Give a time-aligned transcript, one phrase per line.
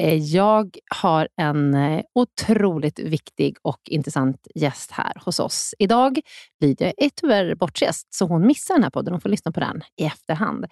[0.00, 5.74] Eh, jag har en eh, otroligt viktig och intressant gäst här hos oss.
[5.78, 6.20] Idag.
[6.60, 9.14] Lydia är tyvärr bortrest, så hon missar den här podden.
[9.14, 10.66] Hon får lyssna på den i efterhand.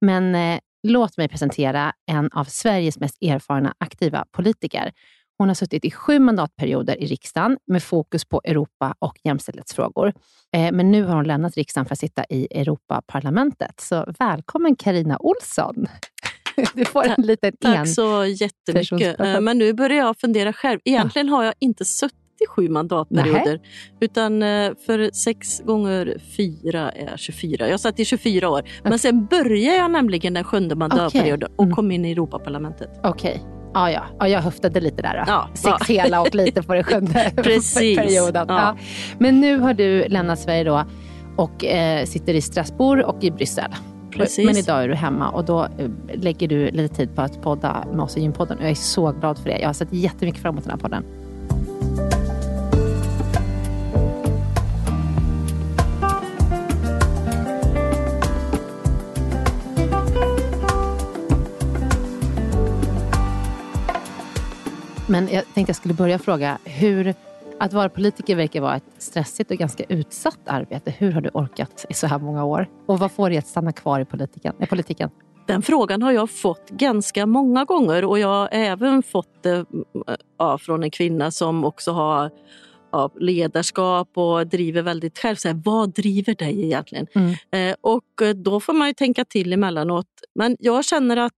[0.00, 4.92] Men eh, låt mig presentera en av Sveriges mest erfarna aktiva politiker.
[5.38, 10.12] Hon har suttit i sju mandatperioder i riksdagen med fokus på Europa och jämställdhetsfrågor.
[10.56, 13.80] Eh, men nu har hon lämnat riksdagen för att sitta i Europaparlamentet.
[13.80, 15.86] Så välkommen Karina Olsson!
[16.74, 19.20] Du får en liten Tack så jättemycket.
[19.20, 20.80] Eh, men nu börjar jag fundera själv.
[20.84, 23.44] Egentligen har jag inte suttit i sju mandatperioder.
[23.44, 23.58] Nähe.
[24.00, 27.68] Utan eh, för sex gånger fyra är 24.
[27.68, 28.62] Jag satt i 24 år.
[28.82, 31.66] Men sen började jag nämligen den sjunde mandatperioden okay.
[31.66, 32.90] och kom in i Europaparlamentet.
[33.02, 33.30] Okej.
[33.30, 33.56] Okay.
[33.74, 34.04] Ja, ja.
[34.18, 35.24] ja, jag höftade lite där.
[35.26, 35.78] Ja, Sex ja.
[35.88, 37.32] hela och lite på den sjunde
[37.96, 38.46] perioden.
[38.48, 38.54] Ja.
[38.54, 38.76] Ja.
[39.18, 40.84] Men nu har du lämnat Sverige då
[41.36, 43.70] och eh, sitter i Strasbourg och i Bryssel.
[44.16, 44.46] Precis.
[44.46, 47.84] Men idag är du hemma och då eh, lägger du lite tid på att podda
[47.92, 48.58] med oss i Gympodden.
[48.60, 49.58] Jag är så glad för det.
[49.58, 51.04] Jag har sett jättemycket fram emot den här podden.
[65.08, 67.14] Men jag tänkte jag skulle börja fråga, hur
[67.60, 70.94] att vara politiker verkar vara ett stressigt och ganska utsatt arbete.
[70.98, 72.68] Hur har du orkat i så här många år?
[72.86, 74.54] Och vad får dig att stanna kvar i politiken?
[74.62, 75.10] I politiken?
[75.46, 79.64] Den frågan har jag fått ganska många gånger och jag har även fått det
[80.38, 82.30] ja, från en kvinna som också har
[82.92, 85.36] ja, ledarskap och driver väldigt själv.
[85.36, 87.06] Så här, vad driver dig egentligen?
[87.14, 87.34] Mm.
[87.50, 90.06] Eh, och då får man ju tänka till emellanåt.
[90.34, 91.32] Men jag känner att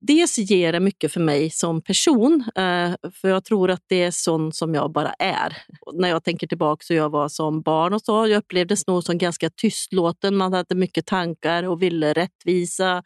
[0.00, 4.10] dels ger det mycket för mig som person, eh, för jag tror att det är
[4.10, 5.56] sån som jag bara är.
[5.92, 9.18] När jag tänker tillbaka så jag var som barn och så, jag upplevdes nog som
[9.18, 10.36] ganska tystlåten.
[10.36, 13.02] Man hade mycket tankar och ville rättvisa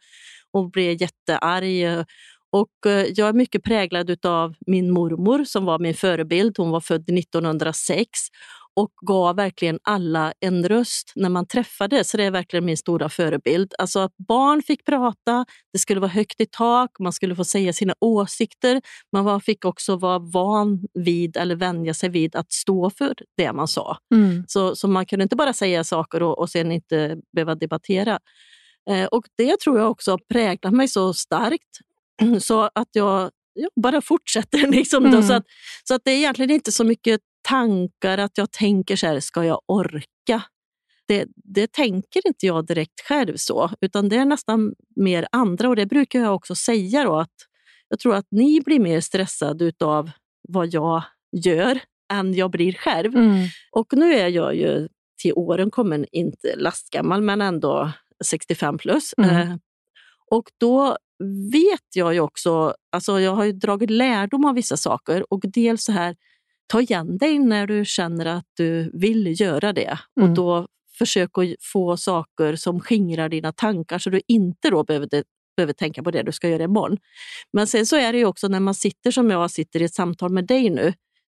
[0.51, 2.05] och blev jättearg.
[2.51, 6.57] Och eh, jag är mycket präglad av min mormor som var min förebild.
[6.57, 8.09] Hon var född 1906
[8.75, 12.09] och gav verkligen alla en röst när man träffades.
[12.09, 13.73] Så det är verkligen min stora förebild.
[13.77, 17.73] Alltså att barn fick prata, det skulle vara högt i tak, man skulle få säga
[17.73, 18.81] sina åsikter.
[19.11, 23.67] Man fick också vara van vid eller vänja sig vid att stå för det man
[23.67, 23.97] sa.
[24.13, 24.43] Mm.
[24.47, 28.19] Så, så man kunde inte bara säga saker och, och sen inte behöva debattera.
[28.89, 31.79] Eh, och det tror jag också präglat mig så starkt
[32.39, 34.67] så att jag, jag bara fortsätter.
[34.71, 35.23] Liksom mm.
[35.23, 35.43] så, att,
[35.83, 39.45] så att det är egentligen inte så mycket tankar att jag tänker så här, ska
[39.45, 40.41] jag orka?
[41.07, 45.75] Det, det tänker inte jag direkt själv så, utan det är nästan mer andra och
[45.75, 47.35] det brukar jag också säga då att
[47.89, 50.11] jag tror att ni blir mer stressade av
[50.47, 51.03] vad jag
[51.45, 51.79] gör
[52.13, 53.15] än jag blir själv.
[53.15, 53.47] Mm.
[53.71, 54.87] Och nu är jag ju
[55.21, 57.91] till åren kommen, inte lastgammal, men ändå
[58.25, 59.13] 65 plus.
[59.17, 59.29] Mm.
[59.29, 59.55] Eh,
[60.31, 60.97] och då
[61.51, 65.83] vet jag ju också, alltså jag har ju dragit lärdom av vissa saker och dels
[65.83, 66.15] så här,
[66.67, 69.99] ta igen dig när du känner att du vill göra det.
[70.17, 70.29] Mm.
[70.29, 70.67] Och då
[70.97, 75.07] försök att få saker som skingrar dina tankar så du inte då behöver,
[75.57, 76.97] behöver tänka på det du ska göra imorgon.
[77.53, 79.93] Men sen så är det ju också när man sitter som jag sitter i ett
[79.93, 80.93] samtal med dig nu,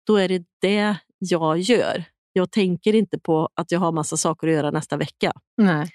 [0.06, 2.04] då är det det jag gör.
[2.32, 5.32] Jag tänker inte på att jag har massa saker att göra nästa vecka.
[5.56, 5.90] Nej.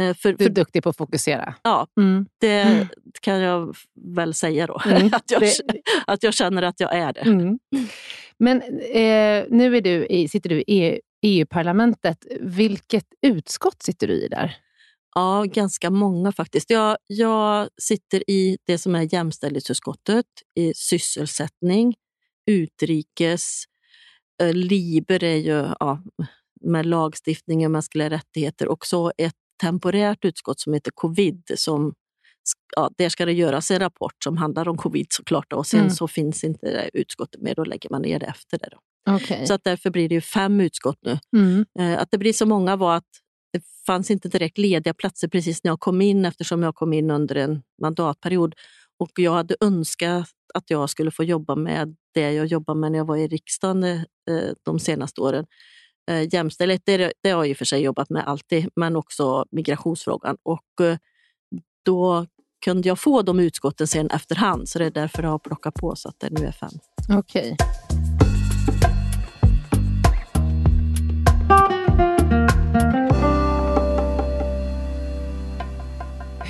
[0.00, 1.54] Eh, för, du är duktig på att fokusera.
[1.62, 2.26] Ja, mm.
[2.40, 2.86] det mm.
[3.20, 3.76] kan jag
[4.16, 4.80] väl säga då.
[4.86, 5.06] Mm.
[5.12, 5.42] att, jag,
[6.06, 7.20] att jag känner att jag är det.
[7.20, 7.58] Mm.
[8.38, 12.26] Men eh, nu är du i, sitter du i EU-parlamentet.
[12.40, 14.56] Vilket utskott sitter du i där?
[15.14, 16.70] Ja, ganska många faktiskt.
[16.70, 21.94] Jag, jag sitter i det som är jämställdhetsutskottet, i sysselsättning,
[22.46, 23.64] utrikes,
[24.42, 26.02] eh, Liber är ju ja,
[26.60, 31.42] med lagstiftning och mänskliga rättigheter och så ett temporärt utskott som heter covid.
[31.54, 31.94] Som,
[32.76, 35.90] ja, där ska det göras en rapport som handlar om covid såklart och sen mm.
[35.90, 38.68] så finns inte det utskottet med, då lägger man ner det efter det.
[38.70, 39.14] Då.
[39.14, 39.46] Okay.
[39.46, 41.18] Så att därför blir det ju fem utskott nu.
[41.36, 41.66] Mm.
[41.78, 43.08] Eh, att det blir så många var att
[43.52, 47.10] det fanns inte direkt lediga platser precis när jag kom in eftersom jag kom in
[47.10, 48.54] under en mandatperiod.
[48.98, 52.98] Och jag hade önskat att jag skulle få jobba med det jag jobbade med när
[52.98, 53.96] jag var i riksdagen eh,
[54.64, 55.46] de senaste åren.
[56.10, 59.44] Eh, jämställdhet, det, det har jag i och för sig jobbat med alltid, men också
[59.50, 60.36] migrationsfrågan.
[60.42, 60.96] Och eh,
[61.84, 62.26] då
[62.64, 65.96] kunde jag få de utskotten sen efterhand, så det är därför jag har plockat på
[65.96, 66.70] så att det nu är fem.
[67.08, 67.56] Okej.
[67.58, 67.66] Okay.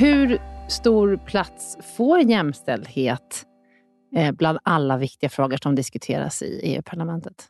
[0.00, 0.38] Hur
[0.69, 3.44] stor plats får jämställdhet
[4.17, 7.49] eh, bland alla viktiga frågor som diskuteras i EU-parlamentet?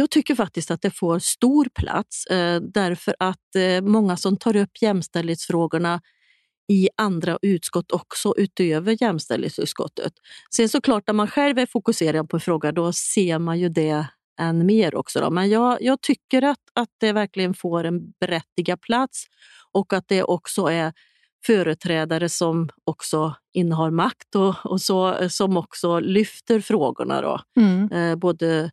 [0.00, 4.56] Jag tycker faktiskt att det får stor plats eh, därför att eh, många som tar
[4.56, 6.00] upp jämställdhetsfrågorna
[6.72, 10.12] i andra utskott också utöver jämställdhetsutskottet.
[10.54, 14.06] Sen såklart när man själv är fokuserad på en fråga då ser man ju det
[14.40, 15.20] än mer också.
[15.20, 15.30] Då.
[15.30, 19.24] Men jag, jag tycker att, att det verkligen får en berättigad plats
[19.72, 20.92] och att det också är
[21.46, 27.22] företrädare som också innehar makt och, och så, som också lyfter frågorna.
[27.22, 27.40] Då.
[27.60, 27.92] Mm.
[27.92, 28.70] Eh, både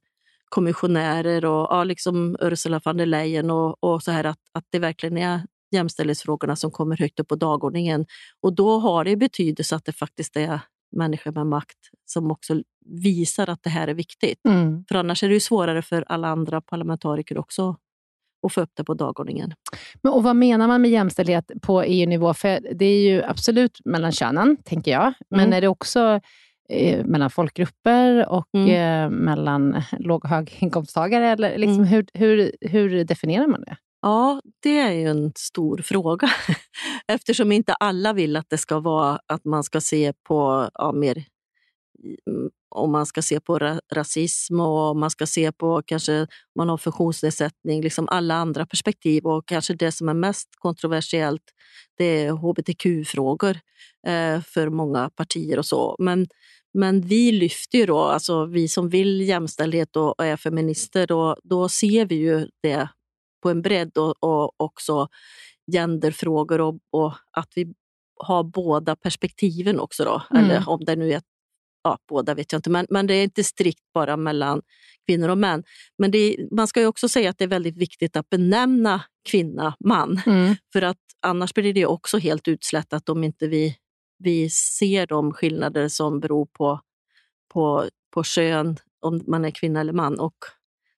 [0.56, 4.80] kommissionärer och ja, liksom Ursula von der Leyen och, och så här att, att det
[4.80, 8.06] verkligen är jämställdhetsfrågorna som kommer högt upp på dagordningen.
[8.42, 10.60] Och då har det betydelse att det faktiskt är
[10.92, 14.46] människor med makt som också visar att det här är viktigt.
[14.46, 14.86] Mm.
[14.88, 17.76] För annars är det svårare för alla andra parlamentariker också
[18.46, 19.54] att få upp det på dagordningen.
[20.02, 22.34] Men, och Vad menar man med jämställdhet på EU-nivå?
[22.34, 25.14] För Det är ju absolut mellan könen, tänker jag.
[25.30, 25.54] Men mm.
[25.54, 26.22] är det också
[26.70, 28.70] eh, mellan folkgrupper och mm.
[28.70, 31.28] eh, mellan låg och höginkomsttagare?
[31.28, 31.88] Eller liksom, mm.
[31.88, 33.78] hur, hur, hur definierar man det?
[34.02, 36.30] Ja, det är ju en stor fråga
[37.08, 41.24] eftersom inte alla vill att det ska vara att man ska se på ja, mer
[42.28, 46.28] mm, om man ska se på ra rasism och om man ska se på kanske
[46.56, 51.44] man har funktionsnedsättning, liksom alla andra perspektiv och kanske det som är mest kontroversiellt
[51.98, 53.60] det är hbtq-frågor
[54.08, 55.96] eh, för många partier och så.
[56.00, 56.28] Men
[56.78, 61.70] men vi lyfter ju då, alltså vi som vill jämställdhet och är feminister, då, då
[61.70, 62.88] ser vi ju det
[63.44, 65.08] på en bredd och, och också
[65.72, 67.74] genderfrågor och, och, att vi
[68.16, 70.04] har båda perspektiven också.
[70.04, 70.22] Då.
[70.32, 70.44] Mm.
[70.44, 71.22] Eller om det nu är
[71.86, 74.62] ja, båda vet jag inte, men, men det är inte strikt bara mellan
[75.08, 75.64] kvinnor och män.
[75.98, 79.76] Men det, man ska ju också säga att det är väldigt viktigt att benämna kvinna,
[79.80, 80.22] man.
[80.26, 80.56] Mm.
[80.74, 83.78] För att annars blir det också helt utslätat om inte vi
[84.18, 86.80] vi ser de skillnader som beror på,
[87.54, 90.20] på, på kön, om man är kvinna eller man.
[90.20, 90.36] Och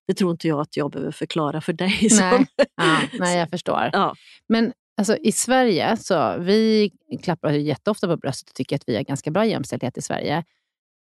[0.08, 2.08] det tror inte jag att jag behöver förklara för dig.
[2.12, 3.90] Nej, ja, nej jag förstår.
[3.94, 4.16] Ja.
[4.48, 6.92] Men alltså, i Sverige, så vi
[7.24, 10.44] klappar jätteofta på bröstet och tycker att vi har ganska bra jämställdhet i Sverige.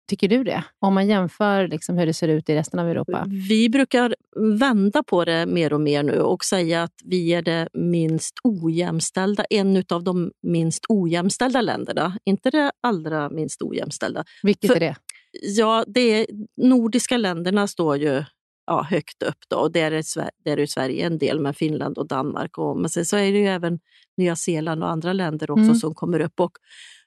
[0.08, 0.64] Tycker du det?
[0.80, 3.26] Om man jämför liksom hur det ser ut i resten av Europa?
[3.50, 4.16] Vi brukar
[4.60, 9.44] vända på det mer och mer nu och säga att vi är det minst ojämställda,
[9.50, 12.18] en av de minst ojämställda länderna.
[12.26, 14.24] Inte det allra minst ojämställda.
[14.44, 14.96] Vilket För, är det?
[15.42, 16.26] Ja, det är,
[16.58, 18.24] nordiska länderna står ju
[18.66, 19.38] ja, högt upp.
[19.50, 19.58] Då.
[19.58, 20.04] Och där är,
[20.46, 22.58] där är Sverige en del med Finland och Danmark.
[22.58, 23.80] Och, men sen så är det ju även
[24.18, 25.76] Nya Zeeland och andra länder också mm.
[25.76, 26.40] som kommer upp.
[26.40, 26.52] Och,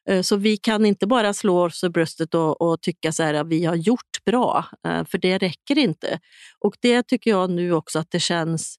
[0.08, 3.34] Eh, så vi kan inte bara slå oss i bröstet och, och tycka så här
[3.34, 6.20] att vi har gjort bra, eh, för det räcker inte.
[6.58, 8.76] Och det tycker jag nu också att det känns,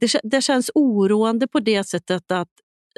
[0.00, 2.48] det, det känns oroande på det sättet att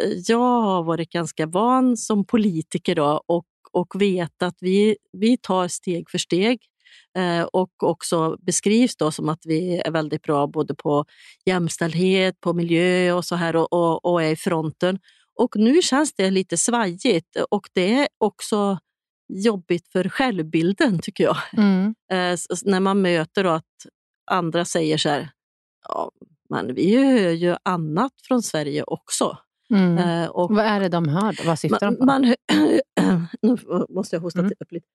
[0.03, 5.37] eh, jag har varit ganska van som politiker då, och, och vet att vi, vi
[5.37, 6.59] tar steg för steg.
[7.53, 11.05] Och också beskrivs då som att vi är väldigt bra både på
[11.47, 14.99] jämställdhet, på miljö och så här och, och, och är i fronten.
[15.40, 18.78] Och nu känns det lite svajigt och det är också
[19.28, 21.37] jobbigt för självbilden tycker jag.
[21.52, 21.94] Mm.
[22.12, 23.87] Eh, när man möter att
[24.30, 25.30] andra säger så här,
[25.88, 26.11] ja,
[26.49, 29.38] men vi hör ju annat från Sverige också.
[29.70, 29.99] Mm.
[29.99, 31.47] Eh, och Vad är det de hör?
[31.47, 32.04] Vad syftar man, de på?
[32.04, 32.35] Man,
[33.42, 33.56] nu
[33.88, 34.52] måste jag hosta mm.
[34.61, 34.87] upp lite.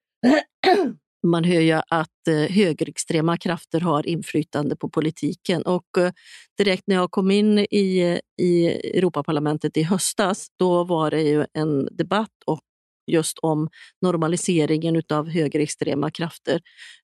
[1.25, 5.61] Man hör ju att eh, högerextrema krafter har inflytande på politiken.
[5.61, 6.11] Och eh,
[6.57, 8.65] direkt när jag kom in i, i
[8.97, 12.61] Europaparlamentet i höstas, då var det ju en debatt och
[13.07, 13.69] just om
[14.01, 16.61] normaliseringen av högerextrema krafter.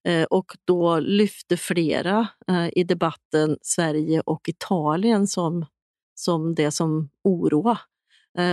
[0.08, 2.28] Eh, och då lyfte flera
[2.74, 5.66] i debatten Sverige och Italien som,
[6.16, 7.78] som det som oroar.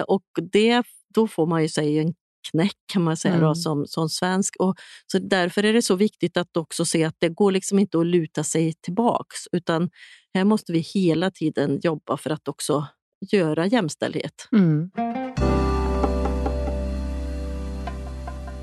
[0.07, 0.23] Och
[0.53, 0.83] det,
[1.15, 2.15] då får man ju säga en
[2.50, 3.47] knäck kan man säga mm.
[3.47, 4.57] då, som, som svensk.
[4.59, 4.75] Och,
[5.12, 8.07] så därför är det så viktigt att också se att det går liksom inte att
[8.07, 9.90] luta sig tillbaks utan
[10.35, 12.87] här måste vi hela tiden jobba för att också
[13.33, 14.49] göra jämställdhet.
[14.52, 14.90] Mm.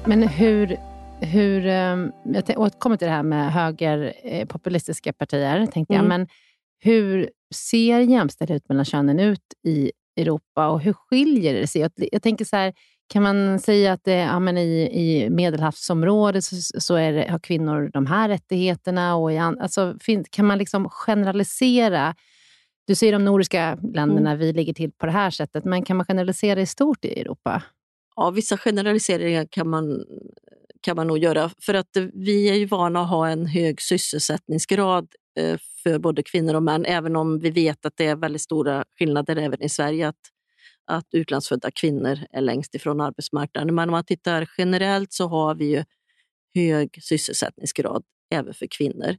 [0.08, 0.78] Men hur,
[1.22, 6.06] hur, ehm, jag återkommer till det här med högerpopulistiska partier, tänkte jag.
[6.06, 6.10] Mm.
[6.10, 6.28] Men
[6.80, 11.82] hur ser jämställdhet mellan könen ut i Europa och hur skiljer det sig?
[11.82, 12.74] Jag, jag tänker så här,
[13.08, 17.40] kan man säga att det, ja, men i, i Medelhavsområdet så, så är det, har
[17.40, 19.16] kvinnor de här rättigheterna?
[19.16, 19.96] Och i, alltså,
[20.30, 22.16] kan man liksom generalisera?
[22.88, 24.40] Du säger de nordiska länderna, mm.
[24.40, 27.64] vi ligger till på det här sättet, men kan man generalisera i stort i Europa?
[28.16, 30.06] Ja, vissa generaliseringar kan man,
[30.82, 31.50] kan man nog göra.
[31.62, 35.08] För att vi är ju vana att ha en hög sysselsättningsgrad
[35.40, 38.86] eh, för både kvinnor och män, även om vi vet att det är väldigt stora
[39.00, 40.08] skillnader även i Sverige.
[40.08, 40.16] Att
[40.88, 43.76] att utlandsfödda kvinnor är längst ifrån arbetsmarknaden.
[43.76, 45.84] Men om man tittar generellt så har vi ju
[46.56, 49.16] hög sysselsättningsgrad även för kvinnor.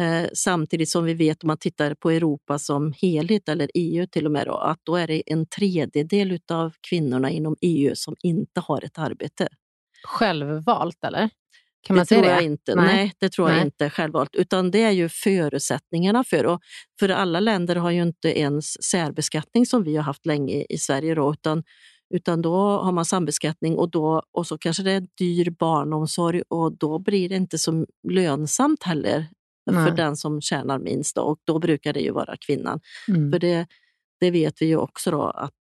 [0.00, 4.26] Eh, samtidigt som vi vet om man tittar på Europa som helhet, eller EU till
[4.26, 8.60] och med, då, att då är det en tredjedel av kvinnorna inom EU som inte
[8.60, 9.48] har ett arbete.
[10.04, 11.30] Självvalt eller?
[11.84, 12.74] Kan man det tror jag inte.
[12.74, 12.96] Nej.
[12.96, 13.12] Nej.
[13.18, 13.56] det tror Nej.
[13.56, 14.34] jag inte självvalt.
[14.34, 16.46] Utan det är ju förutsättningarna för.
[16.46, 16.60] Och
[17.00, 21.14] för alla länder har ju inte ens särbeskattning som vi har haft länge i Sverige.
[21.14, 21.62] Då, utan,
[22.14, 26.78] utan då har man sambeskattning och, då, och så kanske det är dyr barnomsorg och
[26.78, 29.26] då blir det inte så lönsamt heller
[29.70, 29.88] Nej.
[29.88, 31.16] för den som tjänar minst.
[31.16, 32.80] Då, och då brukar det ju vara kvinnan.
[33.08, 33.32] Mm.
[33.32, 33.66] För det,
[34.20, 35.60] det vet vi ju också då att,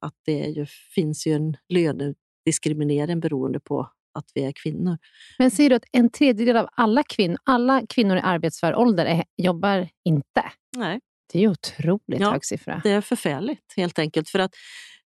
[0.00, 4.98] att det ju, finns ju en lönediskriminering beroende på att vi är kvinnor.
[5.38, 9.24] Men säger du att en tredjedel av alla kvinnor, alla kvinnor i arbetsför ålder är,
[9.36, 10.44] jobbar inte?
[10.76, 11.00] Nej.
[11.32, 12.80] Det är ju otroligt ja, hög siffra.
[12.84, 14.28] Det är förfärligt helt enkelt.
[14.28, 14.54] För att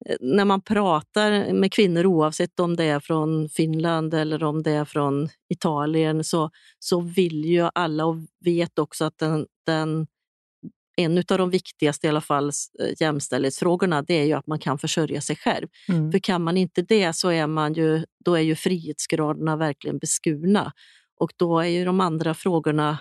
[0.08, 4.70] eh, när man pratar med kvinnor, oavsett om det är från Finland eller om det
[4.70, 10.06] är från Italien, så, så vill ju alla och vet också att den, den
[10.96, 12.48] en av de viktigaste i alla fall
[12.80, 15.68] eh, jämställdhetsfrågorna det är ju att man kan försörja sig själv.
[15.88, 16.12] Mm.
[16.12, 20.72] För kan man inte det så är man ju, då är ju frihetsgraderna verkligen beskurna.
[21.20, 22.98] Och då är ju de andra frågorna,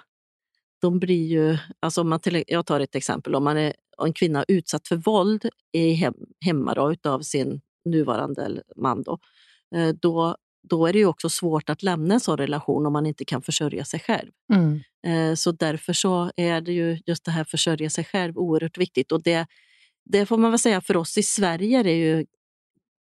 [0.82, 3.74] de blir ju, alltså om man till, jag tar ett exempel, om man är
[4.04, 9.20] en kvinna utsatt för våld i hem, hemma då, utav sin nuvarande man, då,
[9.76, 10.36] eh, då
[10.70, 13.42] då är det ju också svårt att lämna en sån relation om man inte kan
[13.42, 14.32] försörja sig själv.
[14.54, 14.82] Mm.
[15.08, 19.12] Eh, så därför så är det ju just det här försörja sig själv oerhört viktigt.
[19.12, 19.48] Och det,
[20.06, 22.26] det får man väl säga för oss i Sverige, är det, ju,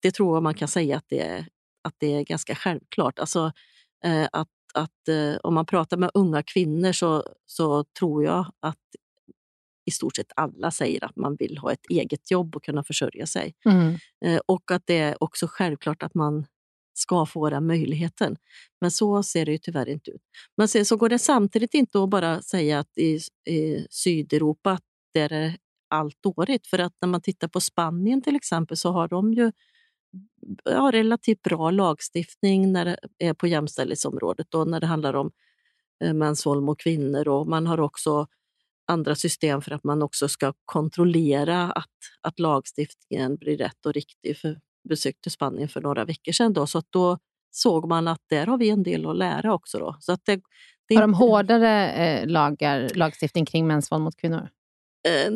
[0.03, 1.47] det tror jag man kan säga att det är,
[1.85, 3.19] att det är ganska självklart.
[3.19, 3.53] Alltså,
[4.05, 8.79] eh, att, att eh, om man pratar med unga kvinnor så, så tror jag att
[9.85, 13.27] i stort sett alla säger att man vill ha ett eget jobb och kunna försörja
[13.27, 13.55] sig.
[13.65, 13.99] Mm.
[14.47, 16.47] Och att det är också självklart att man
[16.95, 18.37] ska få den möjligheten.
[18.81, 20.23] Men så ser det ju tyvärr inte ut.
[20.57, 23.21] Men sen så går det samtidigt inte att bara säga att i,
[23.51, 24.79] i Sydeuropa
[25.15, 25.57] där är
[25.91, 26.67] allt dåligt.
[26.67, 29.53] För att när man tittar på Spanien till exempel så har de ju
[30.65, 35.31] ja, relativt bra lagstiftning när det är på jämställdhetsområdet och när det handlar om
[36.05, 37.29] eh, mäns våld mot kvinnor.
[37.29, 38.27] Och man har också
[38.87, 41.89] andra system för att man också ska kontrollera att,
[42.21, 44.39] att lagstiftningen blir rätt och riktig.
[44.39, 47.19] För besökte Spanien för några veckor sedan då, så att då
[47.51, 49.79] såg man att där har vi en del att lära också.
[49.79, 49.97] Då.
[50.01, 50.41] Så att det,
[50.89, 54.49] det har de hårdare eh, lagar, lagstiftning kring mäns våld mot kvinnor?
[55.09, 55.33] Eh,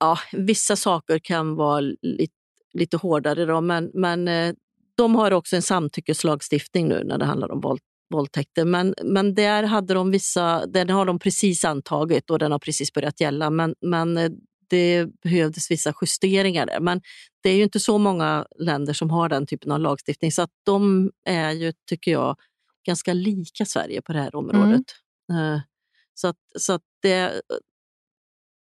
[0.00, 2.34] ja, vissa saker kan vara lite,
[2.72, 4.54] lite hårdare, då, men, men eh,
[4.96, 7.80] de har också en samtyckeslagstiftning nu när det handlar om våld,
[8.10, 8.64] våldtäkter.
[8.64, 12.92] Men, men där hade de vissa, den har de precis antagit och den har precis
[12.92, 13.50] börjat gälla.
[13.50, 14.30] Men, men eh,
[14.68, 16.80] det behövdes vissa justeringar där.
[16.80, 17.00] Men
[17.42, 20.50] det är ju inte så många länder som har den typen av lagstiftning så att
[20.62, 22.36] de är ju, tycker jag,
[22.86, 24.84] ganska lika Sverige på det här området.
[25.32, 25.60] Mm.
[26.14, 27.42] Så att, så att det,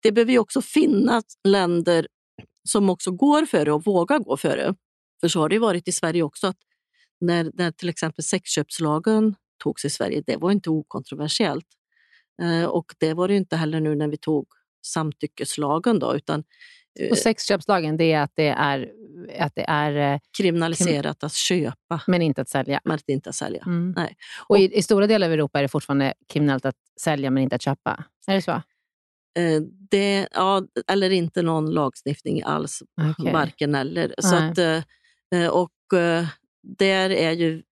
[0.02, 2.08] det behöver ju också finnas länder
[2.70, 4.76] som också går före och vågar gå före.
[5.22, 6.48] För så har det varit i Sverige också.
[6.48, 6.58] att
[7.22, 11.68] när, när till exempel sexköpslagen togs i Sverige, det var inte okontroversiellt.
[12.42, 14.48] Eh, och det var det inte heller nu när vi tog
[14.86, 16.00] samtyckeslagen.
[16.00, 16.44] Då, utan,
[17.00, 18.92] eh, och sexköpslagen, det är att det är,
[19.40, 22.02] att det är eh, kriminaliserat krim att köpa.
[22.08, 22.82] Men inte att sälja.
[22.86, 23.64] Men inte att sälja.
[23.66, 23.94] Mm.
[23.98, 24.16] Nej.
[24.40, 27.44] Och, och i, i, stora delar av Europa är det fortfarande kriminellt att sälja men
[27.44, 28.04] inte att köpa.
[28.28, 28.52] Är det så?
[29.40, 32.84] Eh, det, ja, eller inte någon lagstiftning alls,
[33.20, 33.34] okay.
[33.34, 34.16] varken eller.
[34.18, 34.58] Så att,
[35.52, 35.72] och
[36.78, 37.64] där är ju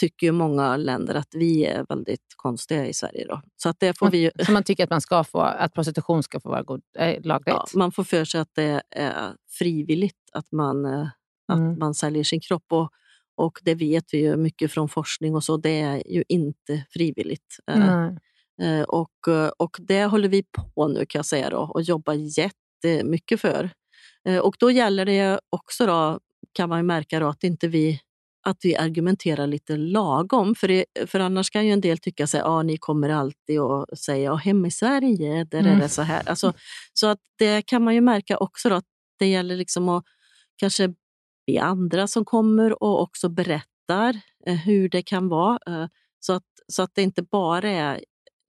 [0.00, 3.26] tycker ju många länder att vi är väldigt konstiga i Sverige.
[3.28, 3.42] Då.
[3.56, 6.40] Så, att det får vi så man tycker att, man ska få, att prostitution ska
[6.40, 7.46] få vara god, äh, lagligt?
[7.46, 11.08] Ja, man får för sig att det är frivilligt att man, äh,
[11.52, 11.72] mm.
[11.72, 12.64] att man säljer sin kropp.
[12.68, 12.90] Och,
[13.36, 17.56] och det vet vi ju mycket från forskning och så, det är ju inte frivilligt.
[17.66, 18.18] Mm.
[18.62, 23.40] Äh, och, och det håller vi på nu kan jag säga då, och jobbar jättemycket
[23.40, 23.70] för.
[24.42, 26.20] Och då gäller det också, då,
[26.52, 28.00] kan man märka, då, att inte vi
[28.42, 30.54] att vi argumenterar lite lagom.
[30.54, 33.86] För, det, för annars kan ju en del tycka att ah, ni kommer alltid och
[33.98, 35.76] säga att hemma i Sverige, där mm.
[35.76, 36.28] är det så här.
[36.28, 36.52] Alltså,
[36.92, 38.84] så att det kan man ju märka också då, att
[39.18, 40.04] det gäller liksom att
[40.56, 40.94] kanske
[41.46, 45.58] be andra som kommer och också berättar eh, hur det kan vara.
[45.66, 45.86] Eh,
[46.20, 48.04] så, att, så att det inte bara är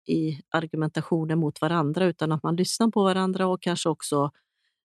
[0.08, 4.32] i argumentationen mot varandra utan att man lyssnar på varandra och kanske också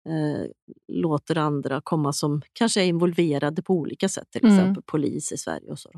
[0.08, 0.46] eh,
[0.88, 4.58] låter andra komma som kanske är involverade på olika sätt, till mm.
[4.58, 5.70] exempel polis i Sverige.
[5.70, 5.90] och så.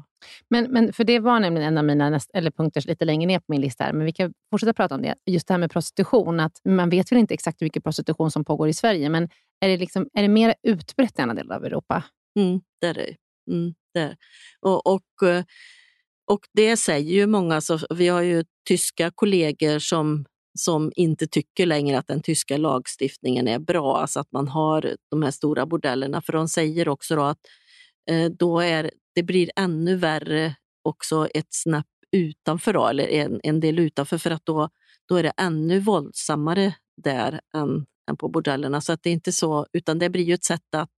[0.48, 3.38] Men, men för det var nämligen en av mina näst, eller punkter lite längre ner
[3.38, 5.14] på min lista, här, men vi kan fortsätta prata om det.
[5.26, 8.44] Just det här med prostitution, att man vet väl inte exakt hur mycket prostitution som
[8.44, 9.28] pågår i Sverige, men
[9.60, 12.04] är det, liksom, är det mer utbrett i andra delar av Europa?
[12.38, 13.16] Mm, det är det.
[13.50, 14.16] Mm, det.
[14.60, 15.44] Och, och, eh,
[16.26, 20.24] och det säger ju många, så vi har ju tyska kollegor som
[20.58, 25.22] som inte tycker längre att den tyska lagstiftningen är bra, alltså att man har de
[25.22, 26.22] här stora bordellerna.
[26.22, 27.38] För de säger också att
[28.10, 33.60] eh, då är, det blir ännu värre också ett snäpp utanför, då, eller en, en
[33.60, 34.68] del utanför, för att då,
[35.08, 38.80] då är det ännu våldsammare där än, än på bordellerna.
[38.80, 40.90] Så att det är inte så, utan det blir ju ett sätt att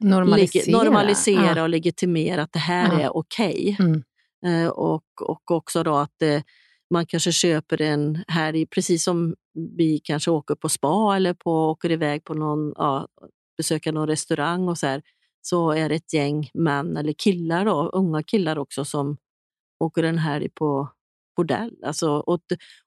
[0.00, 3.00] normalisera, normalisera och legitimera att det här ja.
[3.00, 3.76] är okej.
[3.78, 3.86] Okay.
[3.86, 4.02] Mm.
[4.46, 6.44] Eh, och, och också då att det,
[6.90, 9.34] man kanske köper en helg, precis som
[9.76, 13.08] vi kanske åker på spa eller på, åker iväg på någon, ja,
[13.56, 15.02] besöka någon restaurang och så här,
[15.42, 19.16] så är det ett gäng män eller killar, då, unga killar också, som
[19.84, 20.88] åker en helg på
[21.36, 21.76] bordell.
[21.82, 22.40] Alltså, och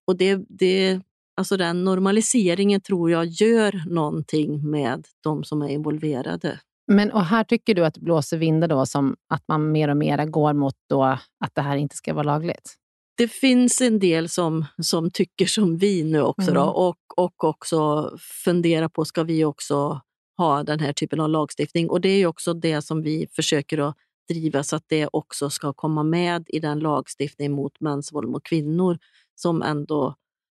[0.05, 1.01] och det, det,
[1.37, 6.59] alltså den normaliseringen tror jag gör någonting med de som är involverade.
[6.87, 9.97] Men och här tycker du att det blåser vindar då som att man mer och
[9.97, 11.03] mer går mot då
[11.39, 12.75] att det här inte ska vara lagligt?
[13.19, 16.53] Det finns en del som, som tycker som vi nu också mm.
[16.53, 20.01] då, och, och också fundera på, ska vi också
[20.37, 21.89] ha den här typen av lagstiftning?
[21.89, 23.95] Och det är också det som vi försöker att
[24.29, 28.43] driva så att det också ska komma med i den lagstiftning mot mäns våld mot
[28.43, 28.97] kvinnor
[29.35, 30.15] som ändå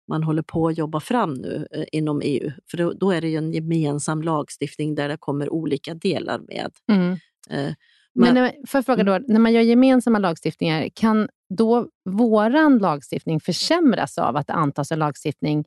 [0.07, 2.51] man håller på att jobba fram nu eh, inom EU.
[2.71, 6.71] För då, då, är det en gemensam lagstiftning där det kommer olika delar med.
[6.91, 7.11] Mm.
[7.49, 7.73] Eh,
[8.13, 9.23] men, men för att fråga då, mm.
[9.27, 14.99] när man gör gemensamma lagstiftningar, kan då vår lagstiftning försämras av att det antas en
[14.99, 15.65] lagstiftning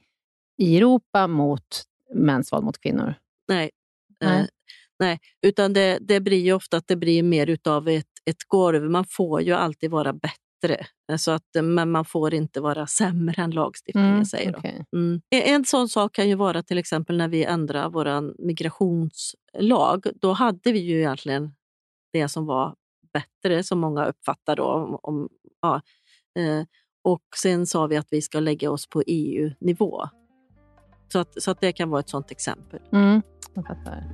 [0.58, 1.82] i Europa mot
[2.14, 3.14] mäns våld mot kvinnor?
[3.48, 3.70] Nej,
[4.20, 4.40] nej.
[4.40, 4.46] Eh,
[4.98, 5.18] nej.
[5.42, 8.90] utan det, det blir ju ofta att det blir mer utav ett, ett golv.
[8.90, 10.86] Man får ju alltid vara bättre bättre.
[11.18, 14.58] Så att, men man får inte vara sämre än lagstiftningen mm, säger.
[14.58, 14.80] Okay.
[14.96, 15.20] Mm.
[15.30, 20.06] En sån sak kan ju vara till exempel när vi ändrar vår migrationslag.
[20.20, 21.52] Då hade vi ju egentligen
[22.12, 22.74] det som var
[23.14, 24.64] bättre, som många uppfattar då.
[24.64, 25.28] Om, om
[25.62, 25.80] ja,
[26.38, 26.66] eh,
[27.04, 30.08] och sen sa vi att vi ska lägga oss på EU-nivå.
[31.12, 32.80] Så att, så att det kan vara ett sånt exempel.
[32.92, 33.22] Mm,
[33.54, 34.04] jag fattar.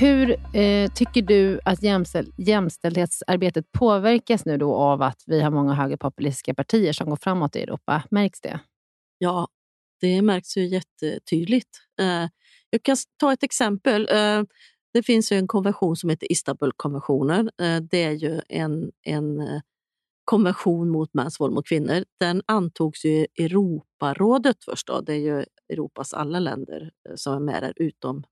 [0.00, 5.74] Hur eh, tycker du att jämställd, jämställdhetsarbetet påverkas nu då av att vi har många
[5.74, 8.02] högerpopulistiska partier som går framåt i Europa?
[8.10, 8.60] Märks det?
[9.18, 9.48] Ja,
[10.00, 11.78] det märks ju jättetydligt.
[12.00, 12.28] Eh,
[12.70, 14.08] jag kan ta ett exempel.
[14.10, 14.42] Eh,
[14.92, 17.50] det finns en konvention som heter Istanbulkonventionen.
[17.62, 19.60] Eh, det är ju en, en
[20.24, 22.04] konvention mot mäns våld mot kvinnor.
[22.20, 24.86] Den antogs i Europarådet först.
[24.86, 25.00] Då.
[25.00, 28.24] Det är ju Europas alla länder som är med där, utom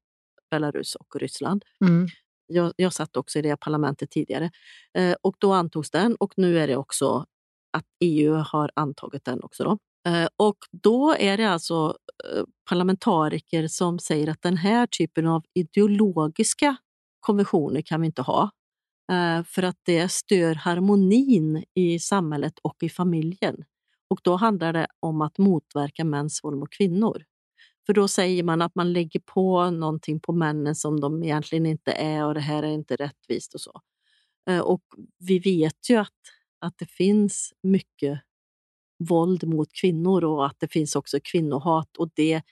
[0.51, 1.65] Belarus och Ryssland.
[1.81, 2.07] Mm.
[2.47, 4.51] Jag, jag satt också i det parlamentet tidigare.
[5.21, 7.27] och Då antogs den och nu är det också
[7.73, 9.65] att EU har antagit den också.
[9.65, 9.79] Då.
[10.09, 15.45] Eh, och då är det alltså eh, parlamentariker som säger att den här typen av
[15.55, 16.77] ideologiska
[17.21, 18.51] konventioner kan vi inte ha.
[19.13, 23.65] Eh, för att det stör harmonin i samhället och i familjen.
[24.11, 27.25] Och då handlar det om att motverka mäns våld mot kvinnor.
[27.87, 31.93] För då säger man att man lägger på någonting på männen som de egentligen inte
[31.93, 33.81] är och det här är inte rättvist och så.
[34.65, 34.83] Och
[35.19, 36.19] vi vet ju att,
[36.61, 38.21] att det finns mycket
[38.99, 41.97] våld mot kvinnor och att det finns också kvinnohat.
[41.97, 42.43] Och det,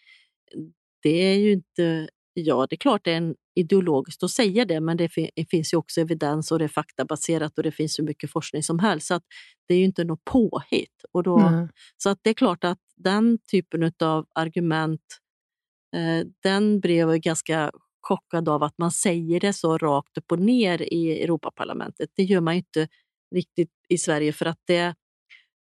[1.02, 2.08] det är ju inte...
[2.38, 5.08] Ja, det är klart det är en ideologiskt att säga det, men det
[5.50, 8.78] finns ju också evidens och det är faktabaserat och det finns hur mycket forskning som
[8.78, 9.06] helst.
[9.06, 9.22] Så att
[9.68, 11.04] det är ju inte något påhitt.
[11.12, 11.68] Och då, mm.
[11.96, 15.00] Så att det är klart att den typen av argument,
[15.96, 20.38] eh, den blev jag ganska chockad av att man säger det så rakt upp och
[20.38, 22.10] ner i Europaparlamentet.
[22.14, 22.88] Det gör man inte
[23.34, 24.94] riktigt i Sverige för att det,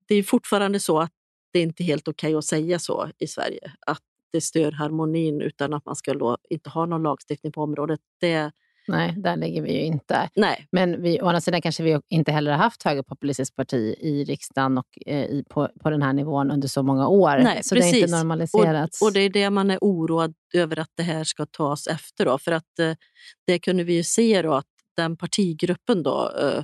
[0.10, 1.12] det är fortfarande så att
[1.54, 5.42] det är inte helt okej okay att säga så i Sverige, att det stör harmonin
[5.42, 8.00] utan att man ska inte ha någon lagstiftning på området.
[8.22, 8.52] Det,
[8.88, 10.30] Nej, där ligger vi ju inte.
[10.36, 10.68] Nej.
[10.72, 14.78] Men vi, å andra sidan kanske vi inte heller har haft högerpopulistiskt parti i riksdagen
[14.78, 17.38] och eh, i, på, på den här nivån under så många år.
[17.38, 17.92] Nej, så precis.
[17.92, 19.02] det är inte normaliserats.
[19.02, 22.26] Och, och, det är det man är oroad över att det här ska tas efter.
[22.26, 22.38] Då.
[22.38, 22.94] För att eh,
[23.48, 26.64] det kunde vi ju se då att den partigruppen då, eh,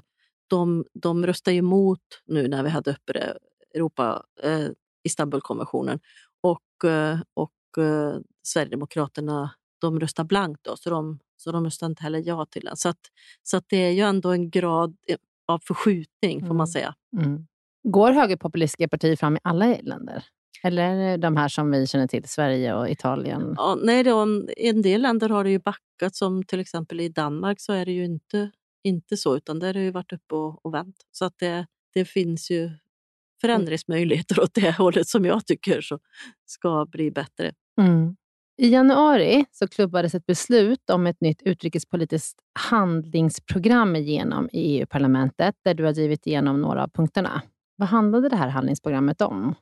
[0.57, 3.37] de, de röstade emot nu när vi hade uppe
[3.75, 4.67] Europa, eh,
[5.03, 5.99] Istanbulkonventionen.
[6.41, 12.03] Och, eh, och eh, Sverigedemokraterna de röstade blankt, då, så, de, så de röstade inte
[12.03, 12.77] heller ja till den.
[12.77, 12.99] Så, att,
[13.43, 16.67] så att det är ju ändå en grad eh, av förskjutning, får man mm.
[16.67, 16.95] säga.
[17.17, 17.47] Mm.
[17.83, 20.23] Går högerpopulistiska partier fram i alla länder?
[20.63, 23.53] Eller de här som vi känner till, Sverige och Italien?
[23.57, 24.25] Ja, nej, då,
[24.57, 27.85] I en del länder har det ju backat, som till exempel i Danmark så är
[27.85, 28.51] det ju inte
[28.85, 30.95] inte så, utan där har det varit uppe och, och vänt.
[31.11, 32.71] Så att det, det finns ju
[33.41, 35.99] förändringsmöjligheter åt det hållet som jag tycker så
[36.45, 37.53] ska bli bättre.
[37.81, 38.15] Mm.
[38.57, 45.73] I januari så klubbades ett beslut om ett nytt utrikespolitiskt handlingsprogram igenom i EU-parlamentet, där
[45.73, 47.41] du har drivit igenom några av punkterna.
[47.75, 49.55] Vad handlade det här handlingsprogrammet om?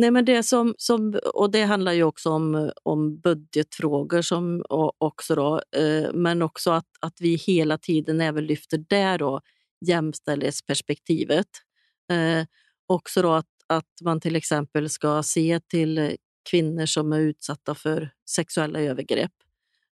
[0.00, 4.64] Nej, men det, som, som, och det handlar ju också om, om budgetfrågor, som,
[4.98, 9.40] också då, eh, men också att, att vi hela tiden även lyfter där då,
[9.86, 11.46] jämställdhetsperspektivet.
[12.12, 12.46] Eh,
[12.86, 16.16] också då att, att man till exempel ska se till
[16.50, 19.34] kvinnor som är utsatta för sexuella övergrepp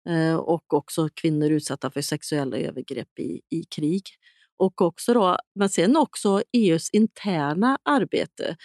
[0.10, 4.04] eh, och också kvinnor utsatta för sexuella övergrepp i, i krig.
[4.58, 8.58] Och också då, men sen också EUs interna arbete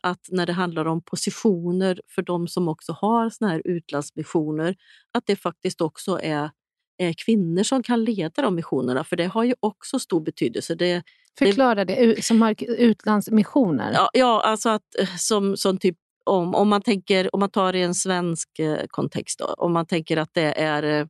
[0.00, 4.76] att när det handlar om positioner för de som också har såna här utlandsmissioner,
[5.14, 6.50] att det faktiskt också är,
[6.98, 10.74] är kvinnor som kan leda de missionerna, för det har ju också stor betydelse.
[10.74, 11.02] Det,
[11.38, 13.92] Förklara det, det som har utlandsmissioner?
[13.92, 17.74] Ja, ja alltså att eh, som, som typ om, om, man tänker, om man tar
[17.74, 21.08] i en svensk eh, kontext, då, om man tänker att det är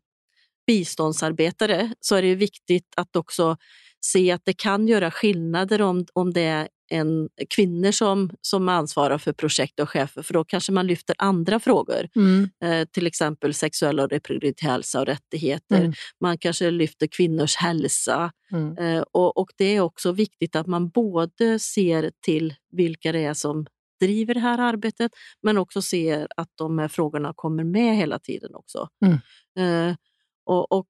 [0.66, 3.56] biståndsarbetare så är det viktigt att också
[4.04, 9.18] se att det kan göra skillnader om, om det är en, kvinnor som, som ansvarar
[9.18, 12.08] för projekt och chefer, för då kanske man lyfter andra frågor.
[12.16, 12.50] Mm.
[12.64, 15.80] Eh, till exempel sexuell och reproduktiv hälsa och rättigheter.
[15.80, 15.92] Mm.
[16.20, 18.32] Man kanske lyfter kvinnors hälsa.
[18.52, 18.78] Mm.
[18.78, 23.34] Eh, och, och det är också viktigt att man både ser till vilka det är
[23.34, 23.66] som
[24.00, 28.54] driver det här arbetet, men också ser att de här frågorna kommer med hela tiden
[28.54, 28.88] också.
[29.04, 29.18] Mm.
[29.58, 29.96] Eh,
[30.44, 30.88] och, och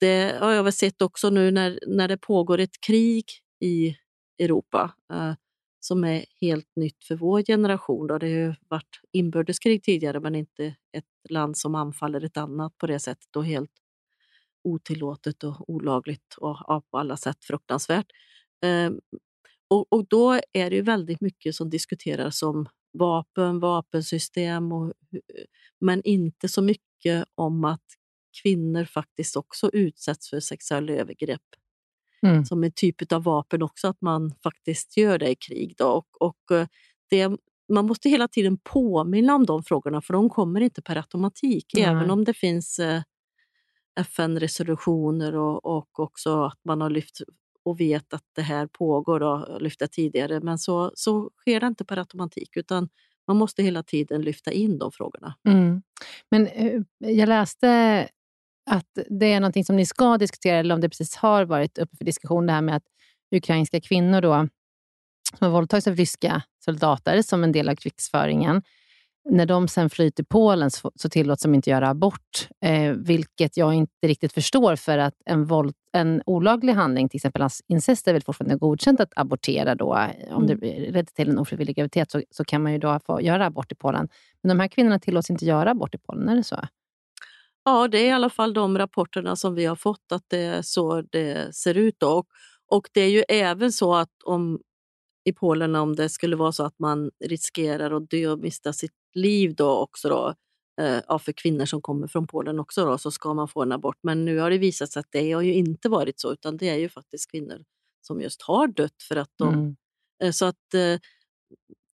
[0.00, 3.24] det har jag väl sett också nu när, när det pågår ett krig
[3.60, 3.96] i
[4.40, 4.94] Europa.
[5.12, 5.34] Eh,
[5.80, 8.06] som är helt nytt för vår generation.
[8.06, 8.18] Då.
[8.18, 12.86] Det har ju varit inbördeskrig tidigare men inte ett land som anfaller ett annat på
[12.86, 13.70] det sättet och helt
[14.64, 18.06] otillåtet och olagligt och ja, på alla sätt fruktansvärt.
[18.64, 18.90] Eh,
[19.68, 24.92] och, och, då är det ju väldigt mycket som diskuteras om vapen, vapensystem, och,
[25.80, 27.84] men inte så mycket om att
[28.42, 31.42] kvinnor faktiskt också utsätts för sexuella övergrepp.
[32.26, 32.44] Mm.
[32.44, 35.74] Som en typ av vapen också, att man faktiskt gör det i krig.
[35.78, 35.86] Då.
[35.86, 36.66] Och, och eh,
[37.10, 37.30] det,
[37.72, 41.74] man måste hela tiden påminna om de frågorna för de kommer inte per automatik.
[41.74, 41.96] Mm.
[41.96, 43.02] Även om det finns eh,
[44.00, 47.20] FN-resolutioner och, och också att man har lyft
[47.64, 50.40] och vet att det här pågår och lyfta tidigare.
[50.40, 52.88] Men så, så sker det inte per automatik utan
[53.26, 55.34] man måste hela tiden lyfta in de frågorna.
[55.48, 55.82] Mm.
[56.30, 58.08] Men eh, jag läste
[58.70, 61.96] att det är någonting som ni ska diskutera, eller om det precis har varit uppe
[61.96, 62.86] för diskussion, det här med att
[63.36, 64.48] ukrainska kvinnor då,
[65.38, 68.62] som har våldtagits av ryska soldater som en del av krigsföringen,
[69.28, 73.56] när de sen flyr till Polen så, så tillåts de inte göra abort, eh, vilket
[73.56, 78.12] jag inte riktigt förstår, för att en, våld, en olaglig handling, till exempel incest, är
[78.12, 80.08] väl fortfarande godkänt att abortera då.
[80.30, 80.46] Om mm.
[80.46, 83.72] det leder till en ofrivillig graviditet så, så kan man ju då få göra abort
[83.72, 84.08] i Polen.
[84.42, 86.56] Men de här kvinnorna tillåts inte göra abort i Polen, är det så?
[87.64, 90.62] Ja, det är i alla fall de rapporterna som vi har fått, att det är
[90.62, 91.94] så det ser ut.
[91.98, 92.08] Då.
[92.08, 92.26] Och,
[92.70, 94.60] och det är ju även så att om
[95.24, 98.92] i Polen om det skulle vara så att man riskerar att dö och mista sitt
[99.14, 100.34] liv då också då,
[100.84, 103.98] eh, för kvinnor som kommer från Polen också då, så ska man få en abort.
[104.02, 106.68] Men nu har det visat sig att det har ju inte varit så utan det
[106.68, 107.64] är ju faktiskt kvinnor
[108.00, 109.54] som just har dött för att de...
[109.54, 109.76] Mm.
[110.22, 110.98] Eh, så att eh,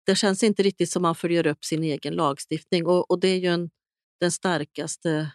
[0.06, 3.38] det känns inte riktigt som man följer upp sin egen lagstiftning och, och det är
[3.38, 3.70] ju en,
[4.20, 5.30] den starkaste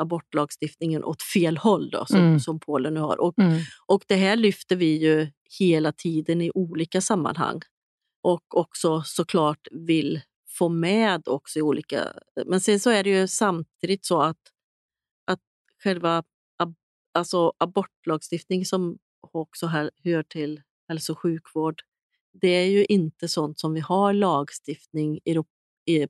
[0.00, 2.40] abortlagstiftningen åt fel håll då, som, mm.
[2.40, 3.20] som Polen nu har.
[3.20, 3.60] Och, mm.
[3.86, 7.60] och det här lyfter vi ju hela tiden i olika sammanhang
[8.22, 12.12] och också såklart vill få med också i olika...
[12.46, 14.40] Men sen så är det ju samtidigt så att,
[15.26, 15.40] att
[15.82, 16.22] själva
[16.56, 16.74] ab,
[17.14, 18.98] alltså abortlagstiftning som
[19.32, 21.82] också här, hör till hälso och sjukvård,
[22.32, 25.20] det är ju inte sånt som vi har lagstiftning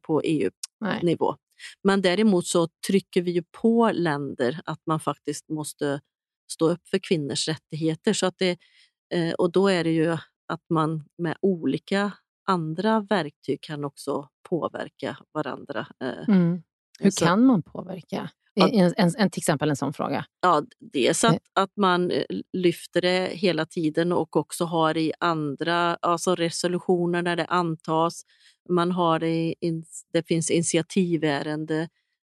[0.03, 1.37] på EU-nivå.
[1.83, 6.01] Men däremot så trycker vi ju på länder att man faktiskt måste
[6.53, 8.13] stå upp för kvinnors rättigheter.
[8.13, 8.59] Så att det,
[9.15, 12.13] eh, och då är det ju att man med olika
[12.47, 15.87] andra verktyg kan också påverka varandra.
[16.05, 16.29] Eh.
[16.29, 16.63] Mm.
[17.01, 18.31] Hur så, kan man påverka?
[18.55, 20.25] En, en, en, till exempel en sån fråga.
[20.41, 25.95] Ja, dels att, att man eh, lyfter det hela tiden och också har i andra
[25.95, 28.23] alltså resolutioner när det antas.
[28.71, 29.55] Man har det,
[30.13, 31.89] det finns initiativärende.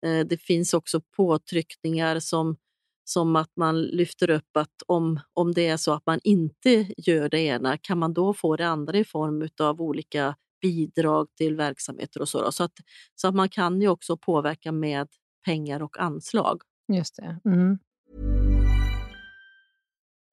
[0.07, 2.57] Eh, det finns också påtryckningar som,
[3.05, 7.29] som att man lyfter upp att om, om det är så att man inte gör
[7.29, 12.21] det ena, kan man då få det andra i form av olika bidrag till verksamheter
[12.21, 12.53] och så.
[12.53, 12.73] Så att,
[13.15, 15.09] så att man kan ju också påverka med
[15.45, 16.63] pengar och anslag.
[16.93, 17.41] Just det.
[17.45, 17.79] Mm.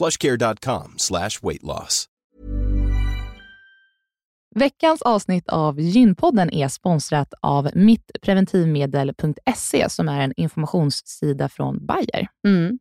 [0.00, 2.06] plushcare.com slash weight loss.
[4.54, 12.28] Veckans avsnitt av Gynpodden är sponsrat av mittpreventivmedel.se som är en informationssida från Bayer.
[12.46, 12.78] Mm.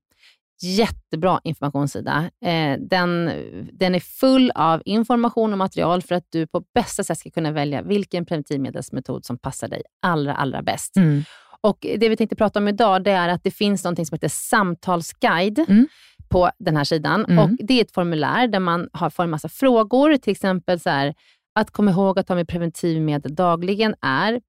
[0.61, 2.29] Jättebra informationssida.
[2.45, 3.31] Eh, den,
[3.73, 7.51] den är full av information och material för att du på bästa sätt ska kunna
[7.51, 10.97] välja vilken preventivmedelsmetod som passar dig allra, allra bäst.
[10.97, 11.23] Mm.
[11.61, 14.29] Och Det vi tänkte prata om idag det är att det finns något som heter
[14.29, 15.87] samtalsguide mm.
[16.29, 17.25] På den här sidan.
[17.25, 17.39] Mm.
[17.39, 20.89] Och Det är ett formulär där man har får en massa frågor, till exempel så
[20.89, 21.13] här,
[21.59, 24.39] att komma ihåg att ta med preventivmedel dagligen är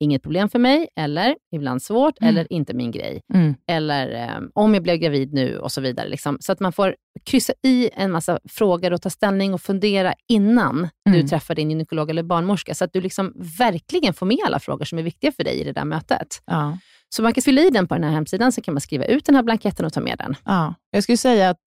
[0.00, 2.28] inget problem för mig, eller ibland svårt, mm.
[2.28, 3.20] eller inte min grej.
[3.34, 3.54] Mm.
[3.66, 6.08] Eller um, om jag blev gravid nu och så vidare.
[6.08, 6.36] Liksom.
[6.40, 10.76] Så att man får kryssa i en massa frågor och ta ställning och fundera innan
[10.78, 11.20] mm.
[11.20, 14.84] du träffar din gynekolog eller barnmorska, så att du liksom verkligen får med alla frågor
[14.84, 16.42] som är viktiga för dig i det där mötet.
[16.46, 16.78] Ja.
[17.14, 19.24] Så man kan fylla i den på den här hemsidan, så kan man skriva ut
[19.24, 20.36] den här blanketten och ta med den.
[20.44, 20.74] Ja.
[20.90, 21.58] Jag skulle säga att,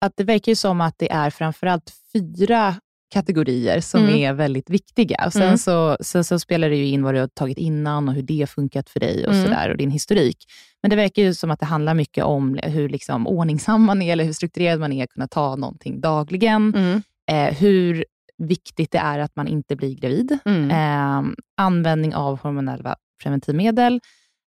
[0.00, 2.74] att det verkar som att det är framförallt fyra
[3.12, 4.14] kategorier som mm.
[4.14, 5.22] är väldigt viktiga.
[5.26, 5.58] Och sen, mm.
[5.58, 8.40] så, sen så spelar det ju in vad du har tagit innan och hur det
[8.40, 9.44] har funkat för dig och, mm.
[9.44, 10.36] sådär, och din historik.
[10.82, 14.12] Men det verkar ju som att det handlar mycket om hur liksom ordningsam man är,
[14.12, 16.74] eller hur strukturerad man är, att kunna ta någonting dagligen.
[16.74, 17.02] Mm.
[17.30, 18.04] Eh, hur
[18.38, 20.38] viktigt det är att man inte blir gravid.
[20.44, 20.70] Mm.
[20.70, 24.00] Eh, användning av hormonella preventivmedel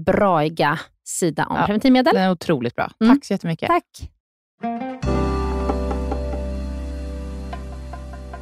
[0.00, 2.14] braiga sida om ja, preventivmedel.
[2.14, 2.90] Den är otroligt bra.
[3.00, 3.16] Mm.
[3.16, 3.68] Tack så jättemycket.
[3.68, 4.10] Tack.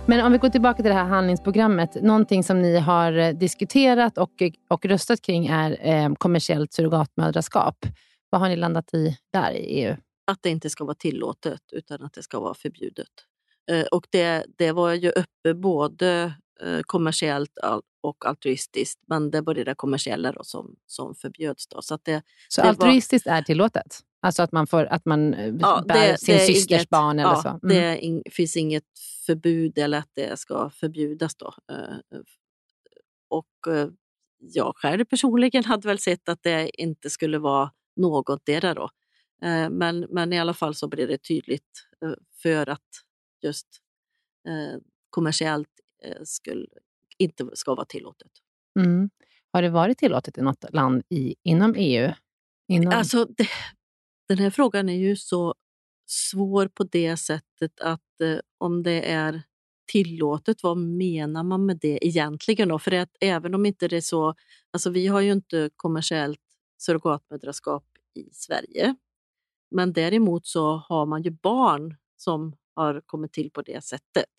[0.07, 2.03] Men om vi går tillbaka till det här handlingsprogrammet.
[2.03, 4.31] Någonting som ni har eh, diskuterat och,
[4.71, 7.87] och röstat kring är eh, kommersiellt surrogatmödraskap.
[8.31, 9.97] Vad har ni landat i där i EU?
[10.27, 13.09] Att det inte ska vara tillåtet utan att det ska vara förbjudet.
[13.71, 17.59] Eh, och det, det var ju uppe både eh, kommersiellt
[18.03, 19.01] och altruistiskt.
[19.07, 21.66] Men det var det kommersiella då som, som förbjöds.
[21.66, 21.83] Då.
[21.83, 23.35] Så, det, så det altruistiskt var...
[23.35, 24.01] är tillåtet?
[24.20, 27.18] Alltså att man, får, att man eh, ja, bär det, sin det systers inget, barn
[27.18, 27.48] eller ja, så?
[27.48, 27.61] Mm.
[27.62, 28.85] Det in, finns inget
[29.27, 31.35] förbud eller att det ska förbjudas.
[31.35, 31.55] Då.
[31.72, 32.20] Eh,
[33.29, 33.48] och
[34.38, 38.90] jag själv personligen hade väl sett att det inte skulle vara något där då.
[39.70, 41.88] Men, men i alla fall så blir det tydligt
[42.42, 42.88] för att
[43.42, 43.66] just
[45.11, 45.68] kommersiellt
[46.25, 46.67] skulle,
[47.19, 48.33] inte ska vara tillåtet.
[48.81, 49.11] Mm.
[49.53, 52.12] Har det varit tillåtet i något land i, inom EU?
[52.69, 52.93] Inom...
[52.93, 53.49] Alltså, det,
[54.29, 55.55] den här frågan är ju så
[56.07, 59.43] svår på det sättet att eh, om det är
[59.93, 62.69] tillåtet, vad menar man med det egentligen?
[62.69, 62.79] Då?
[62.79, 64.35] För att även om inte det är så,
[64.71, 66.41] alltså vi har ju inte kommersiellt
[66.79, 67.85] surrogatmödraskap
[68.15, 68.97] i Sverige.
[69.71, 74.31] Men däremot så har man ju barn som har kommit till på det sättet.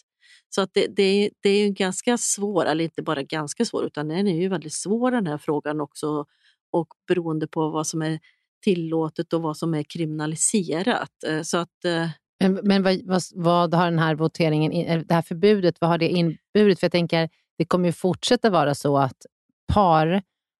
[0.56, 4.08] Så att det, det, det är ju ganska svår, eller inte bara ganska svår, utan
[4.08, 6.26] den är ju väldigt svår den här frågan också.
[6.72, 8.20] Och beroende på vad som är
[8.64, 11.24] tillåtet och vad som är kriminaliserat.
[11.28, 15.14] Eh, så att, eh, men, men vad, vad, vad, har den här voteringen, eh, det
[15.14, 16.80] här förbudet, vad har det inneburit?
[16.80, 19.26] För jag tänker, det kommer ju fortsätta vara så att
[19.74, 20.08] par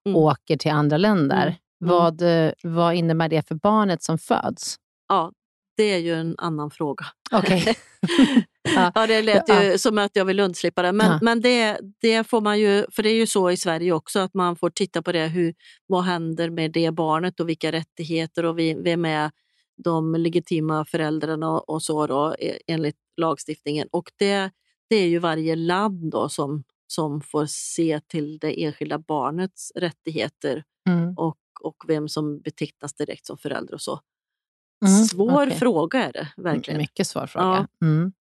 [0.06, 0.16] mm.
[0.16, 1.46] åker till andra länder.
[1.46, 1.54] Mm.
[1.84, 1.90] mm.
[1.90, 2.24] Vad,
[2.64, 4.78] vad innebär det för barnet som föds?
[5.08, 5.32] Ja,
[5.78, 7.06] det är ju en annan fråga.
[7.32, 7.62] Okay.
[8.76, 8.92] ja.
[8.96, 9.78] ja, det lät ju ja.
[9.78, 10.92] som att jag vill undslippa det.
[10.92, 11.20] Men, ja.
[11.22, 14.34] men det, det får man ju, för det är ju så i Sverige också, att
[14.34, 15.28] man får titta på det.
[15.28, 15.54] Hur,
[15.88, 19.32] vad händer med det barnet och vilka rättigheter och vem är
[19.84, 23.88] de legitima föräldrarna och, och så då, e, enligt lagstiftningen.
[23.92, 24.52] Och det,
[24.90, 30.64] det är ju varje land då som, som får se till det enskilda barnets rättigheter
[30.90, 31.18] mm.
[31.18, 34.00] och, och vem som betecknas direkt som förälder och så.
[34.88, 35.58] Mm, svår okay.
[35.58, 36.78] fråga är det verkligen.
[36.78, 37.68] Mycket svår fråga.
[37.80, 37.88] Ja.
[37.88, 38.14] Mm.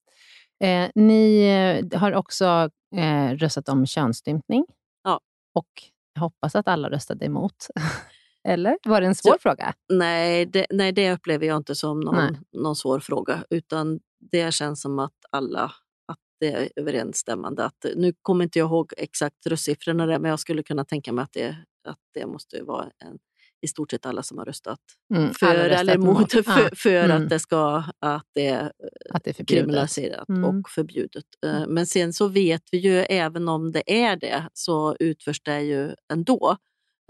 [0.64, 1.44] Eh, ni
[1.92, 4.64] eh, har också eh, röstat om könsstympning.
[5.05, 5.20] Ja.
[5.55, 5.68] Och
[6.14, 7.66] jag hoppas att alla röstade emot.
[8.48, 8.79] Eller?
[8.85, 9.75] Var det en svår Så, fråga?
[9.92, 13.44] Nej det, nej, det upplever jag inte som någon, någon svår fråga.
[13.51, 15.64] Utan det känns som att alla
[16.07, 17.64] att det är överensstämmande.
[17.64, 21.22] Att, nu kommer inte jag ihåg exakt röstsiffrorna där, men jag skulle kunna tänka mig
[21.22, 21.57] att det,
[21.88, 23.18] att det måste vara en
[23.62, 24.79] i stort sett alla som har röstat
[25.14, 27.22] mm, för eller emot för, ah, för mm.
[27.22, 28.72] att det ska att det,
[29.11, 30.44] att det är kriminaliserat mm.
[30.44, 31.25] och förbjudet.
[31.46, 31.75] Eh, mm.
[31.75, 35.94] Men sen så vet vi ju även om det är det så utförs det ju
[36.12, 36.57] ändå.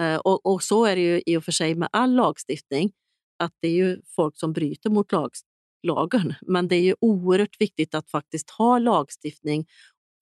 [0.03, 2.93] Eh, och, och så är det ju i och för sig med all lagstiftning
[3.39, 5.31] att det är ju folk som bryter mot lag,
[5.87, 6.35] lagen.
[6.43, 9.67] Men det är ju oerhört viktigt att faktiskt ha lagstiftning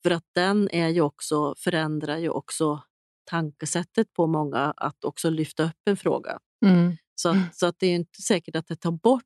[0.02, 2.82] för att den är ju också, förändrar ju också
[3.30, 6.38] tankesättet på många att också lyfta upp en fråga.
[6.66, 6.96] Mm.
[7.14, 9.24] Så, att, så att det är inte säkert att det tar bort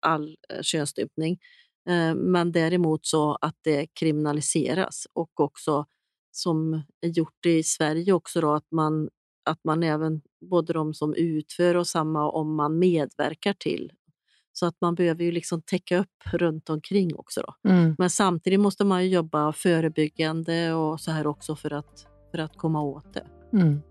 [0.00, 1.38] all eh, könsstympning,
[1.88, 5.86] eh, men däremot så att det kriminaliseras och också
[6.32, 9.08] som är gjort i Sverige också, då, att, man,
[9.44, 10.20] att man även,
[10.50, 13.92] både de som utför och samma om man medverkar till.
[14.52, 17.40] Så att man behöver ju liksom täcka upp runt omkring också.
[17.40, 17.70] Då.
[17.70, 17.94] Mm.
[17.98, 22.82] Men samtidigt måste man jobba förebyggande och så här också för att, för att komma
[22.82, 23.24] åt det.
[23.52, 23.82] Mm.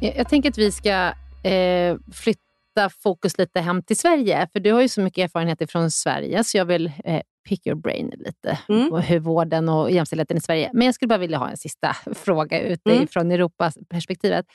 [0.00, 1.12] Jag tänker att vi ska
[1.50, 5.90] eh, flytta fokus lite hem till Sverige, för du har ju så mycket erfarenhet från
[5.90, 8.90] Sverige, så jag vill eh, pick your brain lite mm.
[8.90, 10.70] på hur vården och jämställdheten i Sverige.
[10.74, 13.34] Men jag skulle bara vilja ha en sista fråga utifrån mm.
[13.34, 14.46] Europas perspektivet.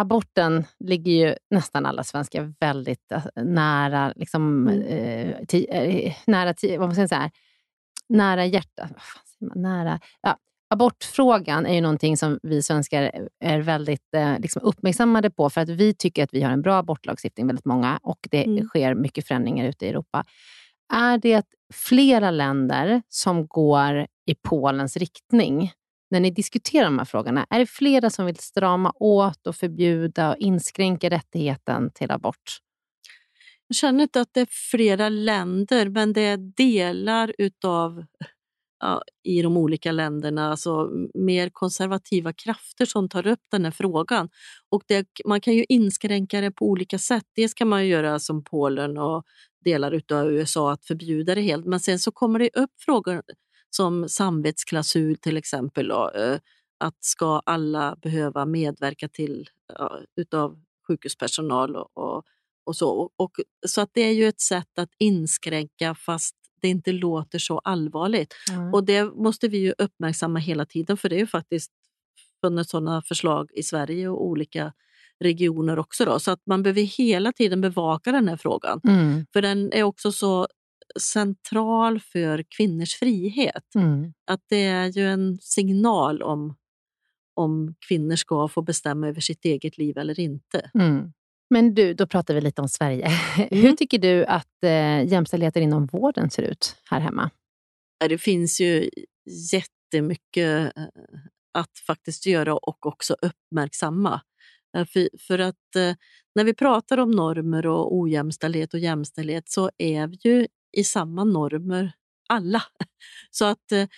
[0.00, 4.82] Aborten ligger ju nästan alla svenskar väldigt eh, nära, liksom, mm.
[4.82, 7.30] eh, ti, eh, nära, ti, vad man säga, så här,
[8.08, 8.90] nära hjärtat.
[9.54, 10.36] Nära, ja,
[10.70, 15.68] abortfrågan är ju någonting som vi svenskar är väldigt eh, liksom uppmärksammade på, för att
[15.68, 18.64] vi tycker att vi har en bra abortlagstiftning, väldigt många, och det mm.
[18.64, 20.24] sker mycket förändringar ute i Europa.
[20.92, 25.72] Är det flera länder som går i Polens riktning?
[26.10, 30.30] När ni diskuterar de här frågorna, är det flera som vill strama åt och förbjuda
[30.30, 32.58] och inskränka rättigheten till abort?
[33.68, 38.04] Jag känner inte att det är flera länder, men det är delar utav
[38.80, 44.28] ja, i de olika länderna, alltså mer konservativa krafter som tar upp den här frågan.
[44.70, 47.24] Och det, man kan ju inskränka det på olika sätt.
[47.36, 49.24] Dels kan man göra som Polen och
[49.64, 53.22] delar av USA att förbjuda det helt, men sen så kommer det upp frågor
[53.76, 55.90] som samvetsklausul till exempel.
[55.90, 56.38] Eh,
[56.78, 59.48] att ska alla behöva medverka till
[60.16, 60.58] utav
[60.88, 62.24] sjukhuspersonal och, och,
[62.64, 63.10] och så.
[63.16, 63.32] Och,
[63.66, 68.34] så att det är ju ett sätt att inskränka fast det inte låter så allvarligt.
[68.50, 68.74] Mm.
[68.74, 71.72] Och det måste vi ju uppmärksamma hela tiden för det är ju faktiskt
[72.40, 74.72] funnits sådana förslag i Sverige och olika
[75.20, 76.04] regioner också.
[76.04, 78.80] Då, så att man behöver hela tiden bevaka den här frågan.
[78.88, 79.26] Mm.
[79.32, 80.48] För den är också så
[81.00, 83.74] central för kvinnors frihet.
[83.74, 84.12] Mm.
[84.26, 86.56] Att det är ju en signal om,
[87.34, 90.70] om kvinnor ska få bestämma över sitt eget liv eller inte.
[90.74, 91.12] Mm.
[91.50, 93.08] Men du, då pratar vi lite om Sverige.
[93.36, 93.62] Mm.
[93.62, 97.30] Hur tycker du att eh, jämställdheten inom vården ser ut här hemma?
[98.08, 98.90] Det finns ju
[99.52, 100.84] jättemycket eh,
[101.54, 104.20] att faktiskt göra och också uppmärksamma.
[104.76, 105.94] Eh, för, för att eh,
[106.34, 111.24] när vi pratar om normer och ojämställdhet och jämställdhet så är vi ju i samma
[111.24, 111.92] normer
[112.28, 112.62] alla.
[113.30, 113.88] Så att eh,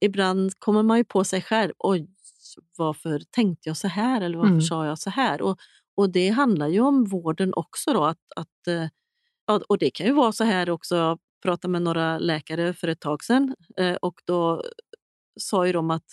[0.00, 1.72] ibland kommer man ju på sig själv.
[1.78, 2.08] Oj,
[2.76, 4.60] varför tänkte jag så här eller varför mm.
[4.60, 5.42] sa jag så här?
[5.42, 5.58] Och,
[5.96, 7.92] och det handlar ju om vården också.
[7.92, 8.86] Då, att, att, eh,
[9.68, 10.96] och det kan ju vara så här också.
[10.96, 14.62] Jag pratade med några läkare för ett tag sedan eh, och då
[15.40, 16.06] sa ju de att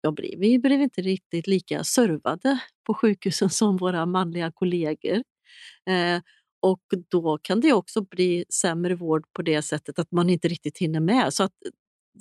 [0.00, 5.22] ja, vi blev inte riktigt lika servade på sjukhusen som våra manliga kollegor.
[6.64, 10.48] Eh, och då kan det också bli sämre vård på det sättet att man inte
[10.48, 11.34] riktigt hinner med.
[11.34, 11.52] Så att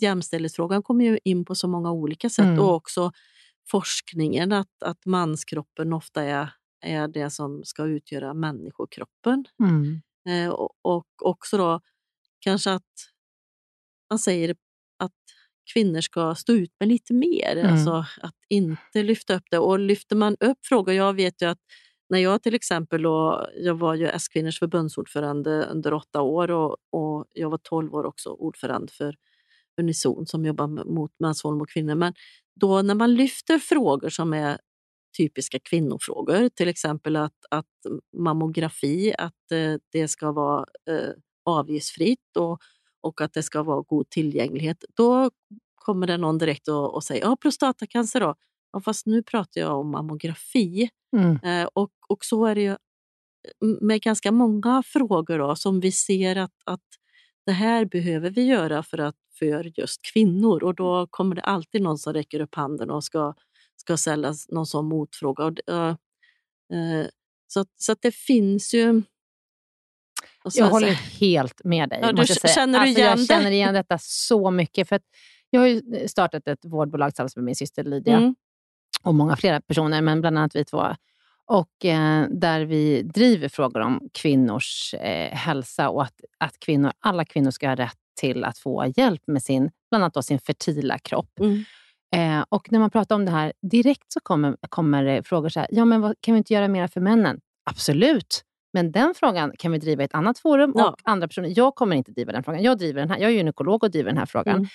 [0.02, 2.60] jämställdhetsfrågan kommer ju in på så många olika sätt mm.
[2.60, 3.12] och också
[3.70, 6.50] forskningen att, att manskroppen ofta är
[6.86, 9.46] är det som ska utgöra människokroppen.
[9.60, 10.02] Mm.
[10.30, 11.82] Eh, och, och, också då
[12.40, 13.12] kanske att
[14.10, 14.56] man säger
[15.00, 15.12] att
[15.74, 17.74] kvinnor ska stå ut med lite mer, mm.
[17.74, 19.58] alltså att inte lyfta upp det.
[19.58, 21.60] Och lyfter man upp frågor, jag vet ju att
[22.10, 27.26] när jag till exempel, och jag var ju S-kvinnors förbundsordförande under åtta år och, och
[27.34, 29.16] jag var tolv år också ordförande för
[29.82, 31.96] Unison som jobbar mot mäns våld mot kvinnor.
[31.96, 32.14] Men
[32.56, 34.58] då när man lyfter frågor som är
[35.18, 37.66] typiska kvinnofrågor, till exempel att, att
[38.18, 41.10] mammografi, att eh, det ska vara eh,
[41.46, 42.60] avgiftsfritt och,
[43.02, 44.84] och att det ska vara god tillgänglighet.
[44.96, 45.32] Då
[45.76, 48.36] kommer det någon direkt och, och säger ja, prostatacancer då.
[48.76, 50.90] Ja, fast nu pratar jag om mammografi.
[51.18, 51.40] Mm.
[51.44, 52.78] Eh, och, och så är det ju
[53.82, 56.84] med ganska många frågor då, som vi ser att, att
[57.46, 60.64] det här behöver vi göra för, att, för just kvinnor.
[60.64, 63.34] Och då kommer det alltid någon som räcker upp handen och ska
[63.76, 65.46] ska ställas någon sån motfråga.
[65.46, 67.06] Och, uh,
[67.48, 69.02] så, så att det finns ju...
[70.50, 72.00] Så, jag håller helt med dig.
[72.02, 74.90] Ja, du, känner du alltså, igen jag känner igen detta så mycket.
[74.90, 75.00] För
[75.50, 78.36] jag har startat ett vårdbolag tillsammans med min syster Lydia mm.
[79.06, 80.96] Och många flera personer, men bland annat vi två.
[81.48, 87.26] Och eh, där vi driver frågor om kvinnors eh, hälsa och att, att kvinnor, alla
[87.26, 91.00] kvinnor ska ha rätt till att få hjälp med sin, bland annat då sin fertila
[91.00, 91.40] kropp.
[91.40, 91.64] Mm.
[92.16, 95.70] Eh, och när man pratar om det här, direkt så kommer, kommer frågor så här,
[95.72, 97.40] ja men vad, kan vi inte göra mer för männen?
[97.70, 98.44] Absolut,
[98.74, 100.90] men den frågan kan vi driva i ett annat forum ja.
[100.90, 101.54] och andra personer.
[101.56, 102.64] Jag kommer inte driva den frågan.
[102.64, 104.56] Jag, driver den här, jag är gynekolog och driver den här frågan.
[104.56, 104.68] Mm.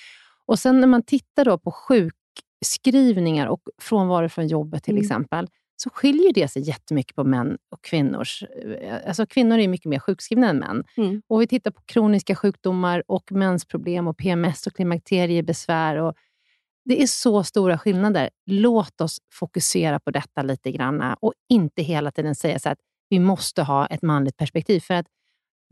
[0.47, 1.70] Och sen när man tittar då på
[2.61, 5.02] sjukskrivningar och frånvaro från jobbet till mm.
[5.02, 8.44] exempel, så skiljer det sig jättemycket på män och kvinnors...
[9.06, 10.84] Alltså kvinnor är mycket mer sjukskrivna än män.
[10.96, 11.22] Mm.
[11.28, 15.96] Och vi tittar på kroniska sjukdomar och mensproblem och PMS och klimakteriebesvär.
[15.96, 16.14] Och
[16.84, 18.30] det är så stora skillnader.
[18.46, 23.18] Låt oss fokusera på detta lite grann och inte hela tiden säga så att vi
[23.18, 24.80] måste ha ett manligt perspektiv.
[24.80, 25.06] För att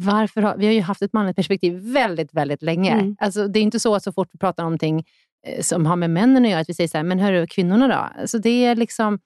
[0.02, 2.92] varför har, vi har ju haft ett manligt perspektiv väldigt, väldigt länge.
[2.92, 3.16] Mm.
[3.18, 5.04] Alltså, det är inte så att så fort vi pratar om någonting eh,
[5.60, 8.20] som har med männen att göra, att vi säger så här, men hörru, kvinnorna då?
[8.20, 9.18] Alltså, det är liksom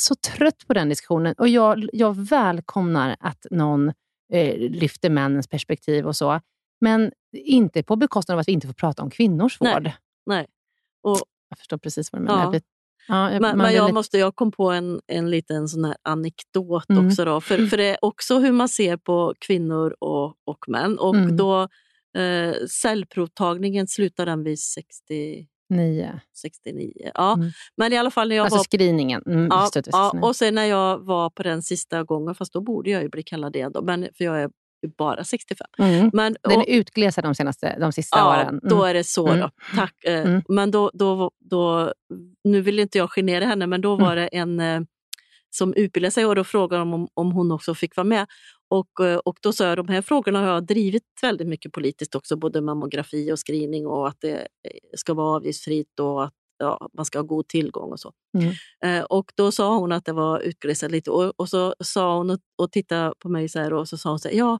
[0.00, 3.88] så trött på den diskussionen och jag, jag välkomnar att någon
[4.32, 6.40] eh, lyfter männens perspektiv och så.
[6.80, 9.82] Men inte på bekostnad av att vi inte får prata om kvinnors vård.
[9.82, 9.96] Nej.
[10.26, 10.46] Nej.
[11.02, 12.54] Och, jag förstår precis vad du menar.
[12.54, 12.60] Ja.
[13.08, 13.94] Ja, jag, men, men jag, lite...
[13.94, 17.06] måste, jag kom på en, en liten sån här anekdot mm.
[17.06, 17.24] också.
[17.24, 20.98] Då, för, för det är också hur man ser på kvinnor och, och män.
[20.98, 21.36] Och mm.
[21.36, 21.68] då,
[22.16, 25.46] eh, cellprovtagningen slutar den vid 60...
[25.70, 26.20] 9.
[26.42, 26.92] 69.
[27.14, 27.34] Ja.
[27.34, 27.50] Mm.
[27.76, 28.64] Men i alla fall när jag alltså var...
[28.64, 29.22] screeningen.
[29.26, 32.90] Mm, ja, ja, och sen när jag var på den sista gången, fast då borde
[32.90, 34.50] jag ju bli kallad det då, men, för jag är
[34.98, 35.66] bara 65.
[35.78, 36.10] Mm.
[36.12, 38.48] Men, och, den är utglesad de, senaste, de sista ja, åren.
[38.48, 38.60] Mm.
[38.62, 39.26] då är det så.
[39.26, 39.32] Då.
[39.32, 39.50] Mm.
[39.76, 40.04] Tack.
[40.04, 40.42] Eh, mm.
[40.48, 41.92] Men då, då, då,
[42.44, 44.16] nu vill inte jag genera henne, men då var mm.
[44.16, 44.80] det en eh,
[45.50, 48.26] som utbildade sig och då frågade de om, om hon också fick vara med.
[48.70, 52.14] Och, eh, och då sa jag de här frågorna har jag drivit väldigt mycket politiskt
[52.14, 54.48] också, både mammografi och screening och att det
[54.96, 58.12] ska vara avgiftsfritt och att ja, man ska ha god tillgång och så.
[58.38, 58.54] Mm.
[58.84, 62.30] Eh, och då sa hon att det var utglesat lite och, och så sa hon
[62.30, 64.58] och, och tittade på mig så här och så sa hon så här, ja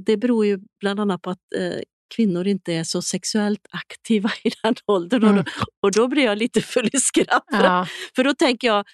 [0.00, 1.80] det beror ju bland annat på att eh,
[2.16, 5.22] kvinnor inte är så sexuellt aktiva i den åldern.
[5.24, 5.38] Mm.
[5.38, 5.50] Och, då,
[5.82, 7.44] och då blir jag lite full i skratt.
[7.50, 7.86] Ja.
[8.16, 8.84] För då tänker jag,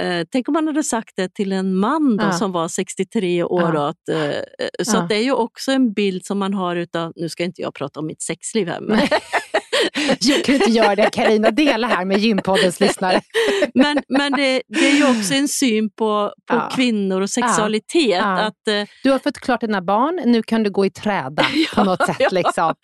[0.00, 2.32] Eh, tänk om man hade sagt det till en man då, ja.
[2.32, 3.74] som var 63 år.
[3.74, 3.88] Ja.
[3.88, 5.06] Att, eh, så ja.
[5.08, 8.00] det är ju också en bild som man har utav, nu ska inte jag prata
[8.00, 8.98] om mitt sexliv här, men,
[10.20, 13.20] Jag kan inte göra det Carina, dela här med Gympoddens lyssnare.
[13.74, 16.70] men men det, det, är ju också en syn på, på ja.
[16.74, 18.18] kvinnor och sexualitet.
[18.18, 18.40] Ja.
[18.40, 21.84] Att, eh, du har fått klart dina barn, nu kan du gå i träda på
[21.84, 22.32] något sätt.
[22.32, 22.74] Liksom.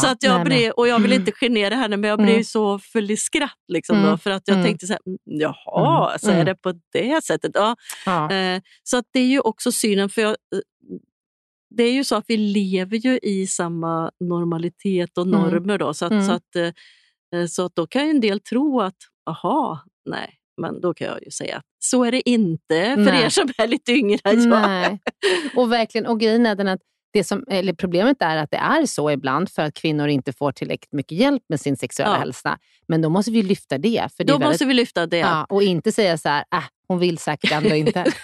[0.00, 2.44] så att jag blev, och jag vill inte genera henne, men jag blev mm.
[2.44, 3.50] så full i skratt.
[3.68, 4.10] Liksom, mm.
[4.10, 4.66] då, för att jag mm.
[4.66, 6.18] tänkte så här, mm, jaha, mm.
[6.18, 6.46] så är mm.
[6.46, 7.50] det på det sättet?
[7.54, 7.76] Ja.
[8.06, 8.32] ja.
[8.32, 10.58] Eh, så att det är ju också synen, för jag, eh,
[11.76, 15.40] det är ju så att vi lever ju i samma normalitet och mm.
[15.40, 15.78] normer.
[15.78, 16.26] Då, så, att, mm.
[16.26, 18.96] så, att, eh, så att då kan en del tro att,
[19.30, 23.24] aha, nej, men då kan jag ju säga att så är det inte för nej.
[23.24, 24.98] er som är lite yngre än jag.
[25.56, 26.80] Och verkligen, och grejen är den att
[27.12, 30.52] det som, eller problemet är att det är så ibland för att kvinnor inte får
[30.52, 32.18] tillräckligt mycket hjälp med sin sexuella ja.
[32.18, 32.58] hälsa.
[32.88, 34.08] Men då måste vi lyfta det.
[34.16, 35.18] För det då väldigt, måste vi lyfta det.
[35.18, 38.04] Ja, och inte säga så här, äh, hon vill säkert ändå inte.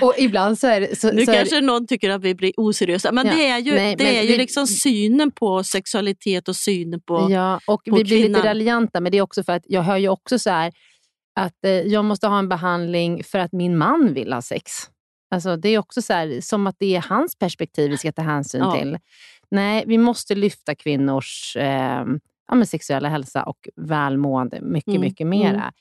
[0.00, 0.98] och ibland så är det...
[0.98, 3.58] Så, nu så kanske det, någon tycker att vi blir oseriösa, men ja, det är
[3.58, 7.84] ju, nej, det är ju det, liksom synen på sexualitet och synen på Ja, och
[7.84, 10.38] på vi blir lite raljanta, men det är också för att jag hör ju också
[10.38, 10.72] så här,
[11.40, 14.72] att eh, jag måste ha en behandling för att min man vill ha sex.
[15.34, 18.22] Alltså, det är också så här, som att det är hans perspektiv vi ska ta
[18.22, 18.72] hänsyn ja.
[18.72, 18.98] till.
[19.50, 22.04] Nej, vi måste lyfta kvinnors eh,
[22.50, 25.00] ja, sexuella hälsa och välmående mycket, mm.
[25.00, 25.48] mycket mera.
[25.50, 25.72] Mm.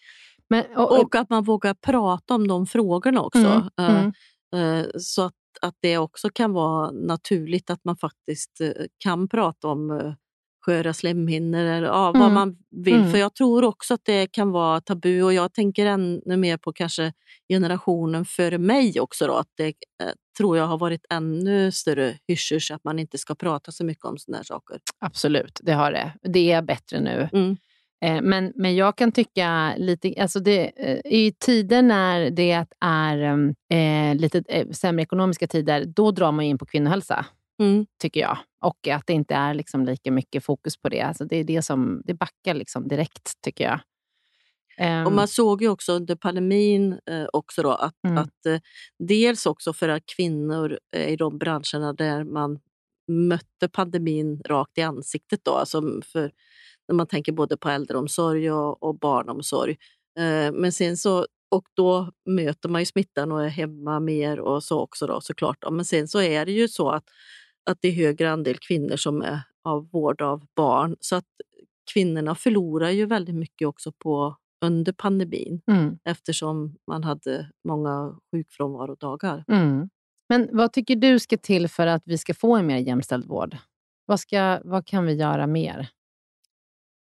[0.49, 3.69] Men, och, och, att man vågar prata om de frågorna också.
[3.77, 4.11] Mm,
[4.55, 9.27] uh, uh, så att, att det också kan vara naturligt att man faktiskt uh, kan
[9.27, 10.15] prata om
[10.65, 12.33] sköra slemhinnor eller ja, vad mm.
[12.33, 12.99] man vill.
[12.99, 13.11] Mm.
[13.11, 16.73] För jag tror också att det kan vara tabu och jag tänker ännu mer på
[16.73, 17.13] kanske
[17.49, 19.27] generationen före mig också.
[19.27, 19.73] Då, att det eh,
[20.37, 24.17] tror jag har varit ännu större hysch att man inte ska prata så mycket om
[24.17, 24.79] sådana här saker.
[24.99, 26.13] Absolut, det har det.
[26.21, 27.29] Det är bättre nu.
[28.01, 28.17] Mm.
[28.17, 33.17] Eh, men, men jag kan tycka lite, alltså det, eh, i tider när det är
[33.69, 37.25] eh, lite eh, sämre ekonomiska tider, då drar man in på kvinnohälsa.
[37.59, 37.85] Mm.
[38.01, 38.37] Tycker jag.
[38.61, 41.01] Och att det inte är liksom lika mycket fokus på det.
[41.01, 43.79] Alltså det, är det, som, det backar liksom direkt, tycker jag.
[44.81, 48.17] Um, och Man såg ju också under pandemin eh, också då att, mm.
[48.17, 48.59] att eh,
[48.99, 52.59] dels också för att kvinnor i de branscherna där man
[53.07, 55.39] mötte pandemin rakt i ansiktet.
[55.43, 56.31] Då, alltså för
[56.89, 59.77] när man tänker både på äldreomsorg och, och barnomsorg.
[60.19, 64.63] Eh, men sen så, och då möter man ju smittan och är hemma mer och
[64.63, 65.57] så också då, såklart.
[65.71, 67.03] Men sen så är det ju så att,
[67.69, 70.95] att det är högre andel kvinnor som är av vård av barn.
[70.99, 71.25] Så att
[71.93, 74.35] kvinnorna förlorar ju väldigt mycket också på
[74.65, 75.97] under pandemin mm.
[76.03, 79.43] eftersom man hade många sjukfrånvarodagar.
[79.47, 79.89] Mm.
[80.29, 83.57] Men vad tycker du ska till för att vi ska få en mer jämställd vård?
[84.05, 85.89] Vad, ska, vad kan vi göra mer?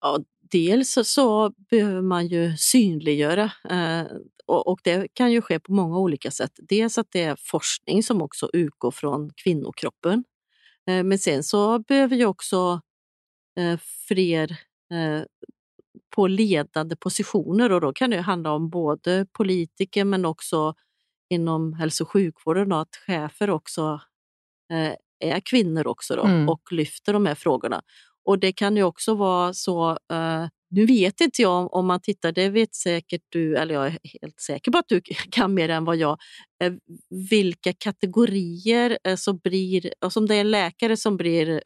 [0.03, 0.19] Ja,
[0.51, 4.03] dels så behöver man ju synliggöra eh,
[4.45, 6.51] och, och, det kan ju ske på många olika sätt.
[6.57, 10.23] Dels att det är forskning som också utgår från kvinnokroppen.
[10.87, 12.81] Eh, men sen så behöver ju också
[13.59, 14.59] eh, fler
[16.15, 20.75] på ledande positioner och då kan det handla om både politiker men också
[21.29, 24.01] inom hälso och sjukvården då, att chefer också
[25.19, 26.49] är kvinnor också då, mm.
[26.49, 27.81] och lyfter de här frågorna.
[28.25, 32.31] Och det kan ju också vara så, eh, nu vet inte jag om man tittar,
[32.31, 35.01] det vet säkert du, eller jag är helt säker på att du
[35.31, 36.17] kan mer än vad jag,
[36.63, 36.73] eh,
[37.29, 41.61] vilka kategorier eh, som blir, alltså om det är en läkare som blir,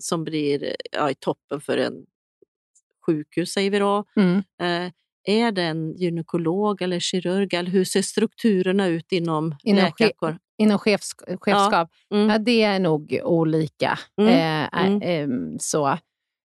[0.00, 2.06] som blir ja, i toppen för en
[3.06, 4.04] sjukhus säger vi då.
[4.16, 4.42] Mm.
[5.28, 7.54] Eh, är det en gynekolog eller kirurg?
[7.54, 10.38] Eller hur ser strukturerna ut inom, inom läkarkår?
[10.58, 11.90] Inom chefs, chefskap?
[12.08, 12.16] Ja.
[12.16, 12.30] Mm.
[12.30, 12.38] ja.
[12.38, 13.98] det är nog olika.
[14.20, 14.32] Mm.
[14.32, 15.02] Eh, mm.
[15.02, 15.88] eh, så.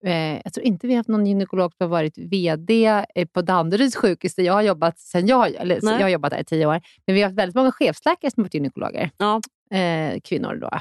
[0.06, 3.42] Eh, jag tror inte vi har haft någon gynekolog som har varit VD eh, på
[3.42, 6.66] Danderyds sjukhus där jag har jobbat sen jag, eller, jag har jobbat där i tio
[6.66, 6.82] år.
[7.08, 9.10] Men vi har haft väldigt många chefsläkare som har varit gynekologer.
[9.18, 9.42] Ja.
[9.78, 10.80] Eh, kvinnor då.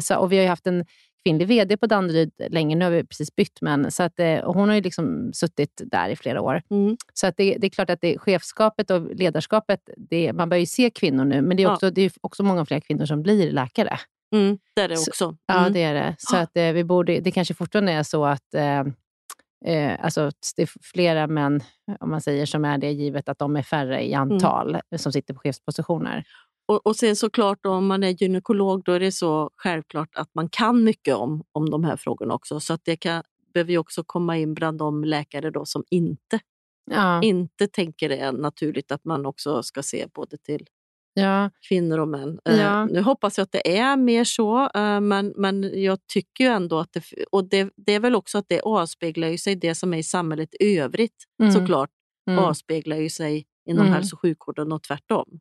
[0.00, 0.84] så, och vi har haft en
[1.24, 2.76] kvinnlig VD på Danderyd länge.
[2.76, 6.08] Nu har vi precis bytt, men så att, eh, hon har ju liksom suttit där
[6.08, 6.62] i flera år.
[6.70, 6.96] Mm.
[7.12, 10.66] Så att det, det, är klart att det, chefskapet och ledarskapet, det, man börjar ju
[10.66, 11.90] se kvinnor nu, men det är också, ja.
[11.90, 13.98] det är också många fler kvinnor som blir läkare.
[14.34, 15.24] Mm, det är det också.
[15.24, 15.36] Mm.
[15.46, 16.14] Ja, det är det.
[16.18, 18.80] Så att, eh, vi borde, det kanske fortfarande är så att eh,
[19.64, 21.60] eh, alltså, det är flera män,
[22.00, 24.32] om man säger, som är det, givet att de är färre i mm.
[24.32, 24.98] antal, mm.
[24.98, 26.24] som sitter på chefspositioner.
[26.68, 30.48] Och, och sen såklart om man är gynekolog då är det så självklart att man
[30.48, 32.60] kan mycket om, om de här frågorna också.
[32.60, 33.22] Så att det kan,
[33.54, 36.40] behöver ju också komma in bland de läkare då som inte,
[36.90, 37.22] ja.
[37.22, 40.66] inte tänker det är naturligt att man också ska se både till
[41.14, 41.50] ja.
[41.68, 42.38] kvinnor och män.
[42.44, 42.86] Eh, ja.
[42.86, 46.78] nu hoppas jag att det är mer så, uh, men, men jag tycker ju ändå
[46.78, 49.98] att det, och det, det är väl också att det avspeglar sig det som är
[49.98, 51.52] i samhället i övrigt mm.
[51.52, 51.90] såklart,
[52.30, 52.44] mm.
[52.44, 53.94] avspeglar ju sig inom mm.
[53.94, 55.40] hälso och sjukvården och tvärtom.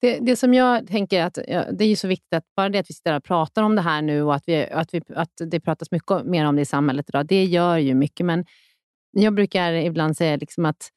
[0.00, 1.34] Det, det som jag tänker att
[1.72, 4.02] det är så viktigt att bara det att vi sitter och pratar om det här
[4.02, 7.08] nu och att, vi, att, vi, att det pratas mycket mer om det i samhället
[7.08, 8.26] idag, det gör ju mycket.
[8.26, 8.44] Men
[9.12, 10.90] jag brukar ibland säga liksom att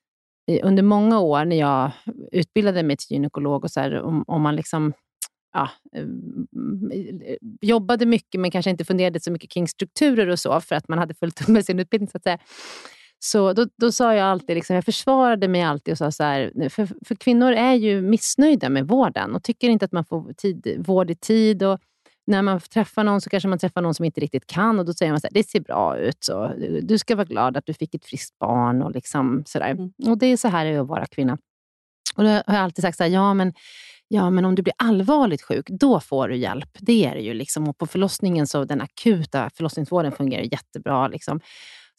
[0.64, 1.92] under många år när jag
[2.32, 4.94] utbildade mig till gynekolog, och så här, om, om man liksom
[5.54, 6.06] ja, eh,
[7.62, 11.00] jobbade mycket men kanske inte funderade så mycket kring strukturer och så, för att man
[11.00, 12.10] hade fullt upp med sin utbildning.
[12.10, 12.38] så att säga.
[13.26, 16.70] Så då, då sa jag alltid, liksom, jag försvarade mig alltid och sa så här,
[16.70, 20.84] för, för kvinnor är ju missnöjda med vården och tycker inte att man får tid,
[20.86, 21.64] vård i tid.
[21.64, 21.80] Och
[22.28, 24.94] när man träffar någon så kanske man träffar någon som inte riktigt kan och då
[24.94, 26.18] säger man så här, det ser bra ut.
[26.20, 26.52] Så,
[26.82, 28.82] du ska vara glad att du fick ett friskt barn.
[28.82, 29.94] Och, liksom, så mm.
[30.08, 31.38] och Det är så här det är att vara kvinna.
[32.16, 33.54] Och då har jag alltid sagt så här, ja men,
[34.08, 36.78] ja men om du blir allvarligt sjuk, då får du hjälp.
[36.80, 37.34] Det är det ju.
[37.34, 37.68] Liksom.
[37.68, 41.08] Och på förlossningen, så den akuta förlossningsvården fungerar jättebra.
[41.08, 41.40] Liksom.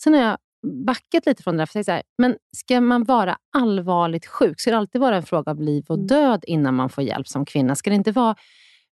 [0.02, 1.66] Sen har jag backat lite från det där.
[1.66, 5.50] För så här, men ska man vara allvarligt sjuk, ska det alltid vara en fråga
[5.50, 6.06] av liv och mm.
[6.06, 7.74] död innan man får hjälp som kvinna?
[7.74, 8.36] Ska det inte vara...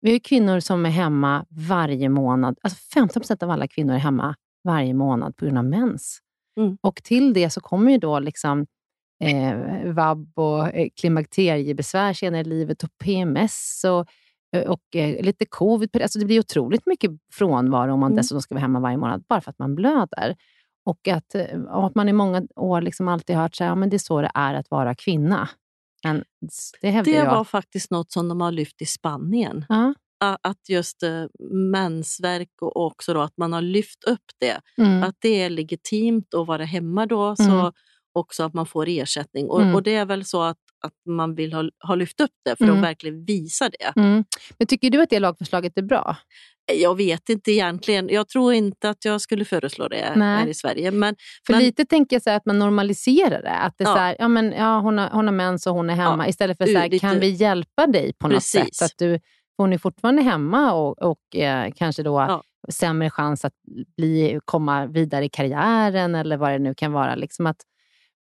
[0.01, 2.57] Vi har kvinnor som är hemma varje månad.
[2.61, 6.19] Alltså 15 procent av alla kvinnor är hemma varje månad på grund av mens.
[6.59, 6.77] Mm.
[6.81, 8.65] Och till det så kommer ju då liksom
[9.23, 14.07] eh, vab och eh, klimakteriebesvär senare i livet och PMS och,
[14.57, 16.01] eh, och eh, lite covid.
[16.01, 18.17] Alltså det blir otroligt mycket frånvaro om man mm.
[18.17, 20.35] dessutom ska vara hemma varje månad bara för att man blöder.
[20.85, 23.95] Och att, eh, och att man i många år liksom alltid hört att ja, det
[23.95, 25.49] är så det är att vara kvinna.
[26.03, 26.23] Men
[26.81, 29.65] det det var faktiskt något som de har lyft i Spanien.
[29.69, 29.93] Ja.
[30.41, 31.25] Att just uh,
[31.71, 34.61] mensvärk och också då att man har lyft upp det.
[34.77, 35.03] Mm.
[35.03, 37.35] Att det är legitimt att vara hemma då, mm.
[37.35, 37.71] så
[38.13, 39.49] också att man får ersättning.
[39.49, 39.75] Och, mm.
[39.75, 42.65] och det är väl så att, att man vill ha, ha lyft upp det för
[42.65, 42.81] att mm.
[42.81, 43.99] verkligen visa det.
[44.01, 44.23] Mm.
[44.57, 46.17] Men Tycker du att det lagförslaget är bra?
[46.73, 48.09] Jag vet inte egentligen.
[48.09, 50.37] Jag tror inte att jag skulle föreslå det Nej.
[50.37, 50.91] här i Sverige.
[50.91, 51.15] Men,
[51.47, 53.55] För men, lite tänker jag så att man normaliserar det.
[53.55, 53.93] Att det ja.
[53.93, 56.23] så här, ja, men, ja, hon, har, hon har mens och hon är hemma.
[56.23, 56.29] Ja.
[56.29, 56.99] Istället för så här, lite...
[56.99, 58.75] kan vi hjälpa dig på något Precis.
[58.75, 58.85] sätt?
[58.85, 59.19] Att du,
[59.57, 62.43] hon är fortfarande hemma och, och eh, kanske då ja.
[62.69, 63.53] sämre chans att
[63.97, 67.15] bli, komma vidare i karriären eller vad det nu kan vara.
[67.15, 67.57] Liksom att,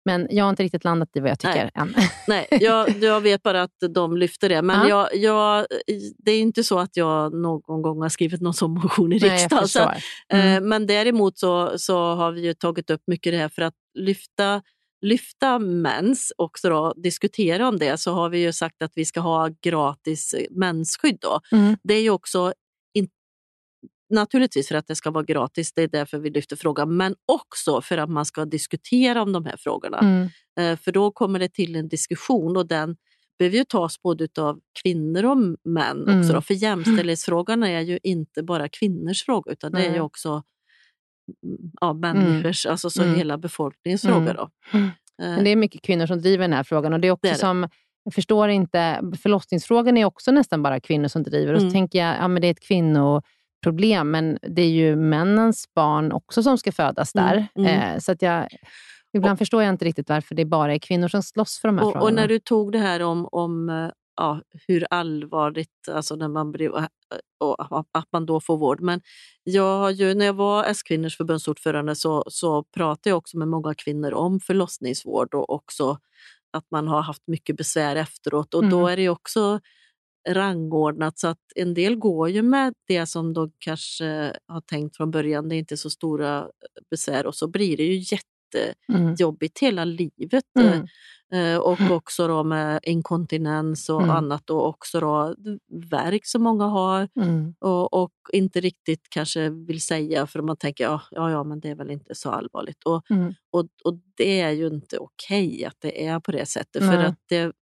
[0.09, 1.71] men jag har inte riktigt landat i vad jag tycker Nej.
[1.75, 1.95] än.
[2.29, 4.63] Nej, jag, jag vet bara att de lyfter det.
[4.63, 5.09] Men ja.
[5.13, 5.67] jag, jag,
[6.19, 9.69] det är inte så att jag någon gång har skrivit någon sån motion i riksdagen.
[9.69, 9.93] Så,
[10.29, 10.57] mm.
[10.57, 14.63] eh, men däremot så, så har vi tagit upp mycket det här för att lyfta
[15.01, 19.21] lyfta mens och då, diskutera om det så har vi ju sagt att vi ska
[19.21, 21.19] ha gratis mensskydd.
[21.21, 21.41] Då.
[21.53, 21.77] Mm.
[21.83, 22.53] Det är ju också
[24.11, 27.81] naturligtvis för att det ska vara gratis, det är därför vi lyfter frågan, men också
[27.81, 29.99] för att man ska diskutera om de här frågorna.
[29.99, 30.29] Mm.
[30.61, 32.97] Eh, för då kommer det till en diskussion och den
[33.39, 36.03] behöver ju tas både av kvinnor och män.
[36.09, 36.21] Mm.
[36.21, 36.41] Också då.
[36.41, 41.93] För jämställdhetsfrågan är ju inte bara kvinnors fråga utan det är ju också mm, ja,
[41.93, 42.73] människors, mm.
[42.73, 43.15] alltså så mm.
[43.15, 44.17] hela befolkningens mm.
[44.17, 44.33] fråga.
[44.33, 44.51] Då.
[45.19, 47.29] Men det är mycket kvinnor som driver den här frågan och det är också det
[47.29, 47.39] är det.
[47.39, 47.69] som
[48.09, 51.55] jag förstår inte, förlossningsfrågan är också nästan bara kvinnor som driver.
[51.55, 53.23] Och så tänker jag, ja men det är ett kvinno
[53.63, 57.47] problem, men det är ju männens barn också som ska födas där.
[57.55, 57.95] Mm, mm.
[57.95, 58.49] Eh, så att jag...
[59.13, 61.79] Ibland och, förstår jag inte riktigt varför det bara är kvinnor som slåss för de
[61.79, 62.11] här och, frågorna.
[62.11, 66.53] Och när du tog det här om, om eh, ja, hur allvarligt, alltså när man
[66.53, 66.71] blir,
[67.41, 68.81] och att man då får vård.
[68.81, 69.01] Men
[69.45, 74.15] jag ju, när jag var S-kvinnors förbundsordförande så, så pratade jag också med många kvinnor
[74.15, 75.99] om förlossningsvård och också
[76.53, 78.55] att man har haft mycket besvär efteråt.
[78.55, 78.71] Och mm.
[78.71, 79.61] då är det också
[80.29, 85.11] rangordnat så att en del går ju med det som de kanske har tänkt från
[85.11, 86.49] början, det är inte så stora
[86.91, 89.71] besvär och så blir det ju jättejobbigt mm.
[89.71, 90.45] hela livet.
[90.59, 90.87] Mm.
[91.33, 94.17] Eh, och också då med inkontinens och mm.
[94.17, 95.35] annat och också då
[95.91, 97.55] verk som många har mm.
[97.61, 101.69] och, och, inte riktigt kanske vill säga för man tänker ja, ja, ja men det
[101.69, 102.85] är väl inte så allvarligt.
[102.85, 103.35] Och, mm.
[103.51, 106.99] och, och det är ju inte okej okay att det är på det sättet för
[106.99, 107.53] att det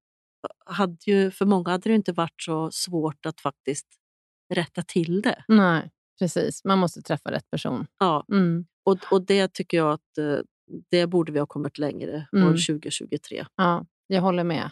[0.67, 3.87] hade ju, för många hade det inte varit så svårt att faktiskt
[4.55, 5.45] rätta till det.
[5.49, 6.65] Nej, precis.
[6.65, 7.87] Man måste träffa rätt person.
[7.99, 8.67] Ja, mm.
[8.85, 10.39] och, och det tycker jag att eh,
[10.91, 12.49] det borde vi ha kommit längre mm.
[12.49, 13.47] år 2023.
[13.57, 14.71] Ja, jag håller med.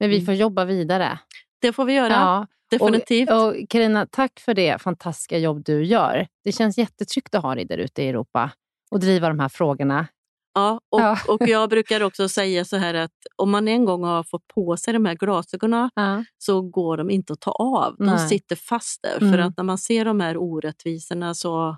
[0.00, 0.26] Men vi mm.
[0.26, 1.18] får jobba vidare.
[1.60, 2.12] Det får vi göra.
[2.12, 2.46] Ja.
[2.70, 3.30] Definitivt.
[3.30, 6.26] Och, och Carina, tack för det fantastiska jobb du gör.
[6.44, 8.50] Det känns jättetryggt att ha dig där ute i Europa
[8.90, 10.06] och driva de här frågorna.
[10.54, 11.18] Ja och, ja.
[11.28, 14.76] och jag brukar också säga så här att om man en gång har fått på
[14.76, 16.24] sig de här glasögonen ja.
[16.38, 17.96] så går de inte att ta av.
[17.98, 18.28] De Nej.
[18.28, 19.16] sitter fast där.
[19.20, 19.32] Mm.
[19.32, 21.76] För att när man ser de här orättvisorna så,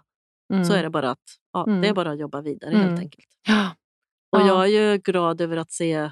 [0.53, 0.65] mm.
[0.65, 1.81] så är det bara att, ja, mm.
[1.81, 2.99] det är bara att jobba vidare helt mm.
[2.99, 3.27] enkelt.
[3.49, 3.71] Ja.
[4.37, 6.11] Och jag är ju glad över att se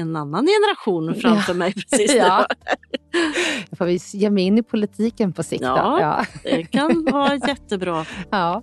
[0.00, 2.46] en annan generation framför mig precis ja.
[3.70, 3.76] nu.
[3.76, 5.62] får vi ge mig in i politiken på sikt.
[5.62, 8.04] Ja, ja, det kan vara jättebra.
[8.30, 8.62] Ja.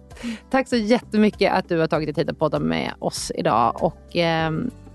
[0.49, 4.15] Tack så jättemycket att du har tagit dig tid att podda med oss idag och
[4.15, 4.51] eh,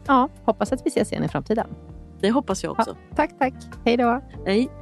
[0.07, 1.67] ja, hoppas att vi ses igen i framtiden.
[2.21, 2.91] Det hoppas jag också.
[2.91, 3.55] Ja, tack, tack.
[3.85, 4.21] Hej då.
[4.47, 4.82] Hej.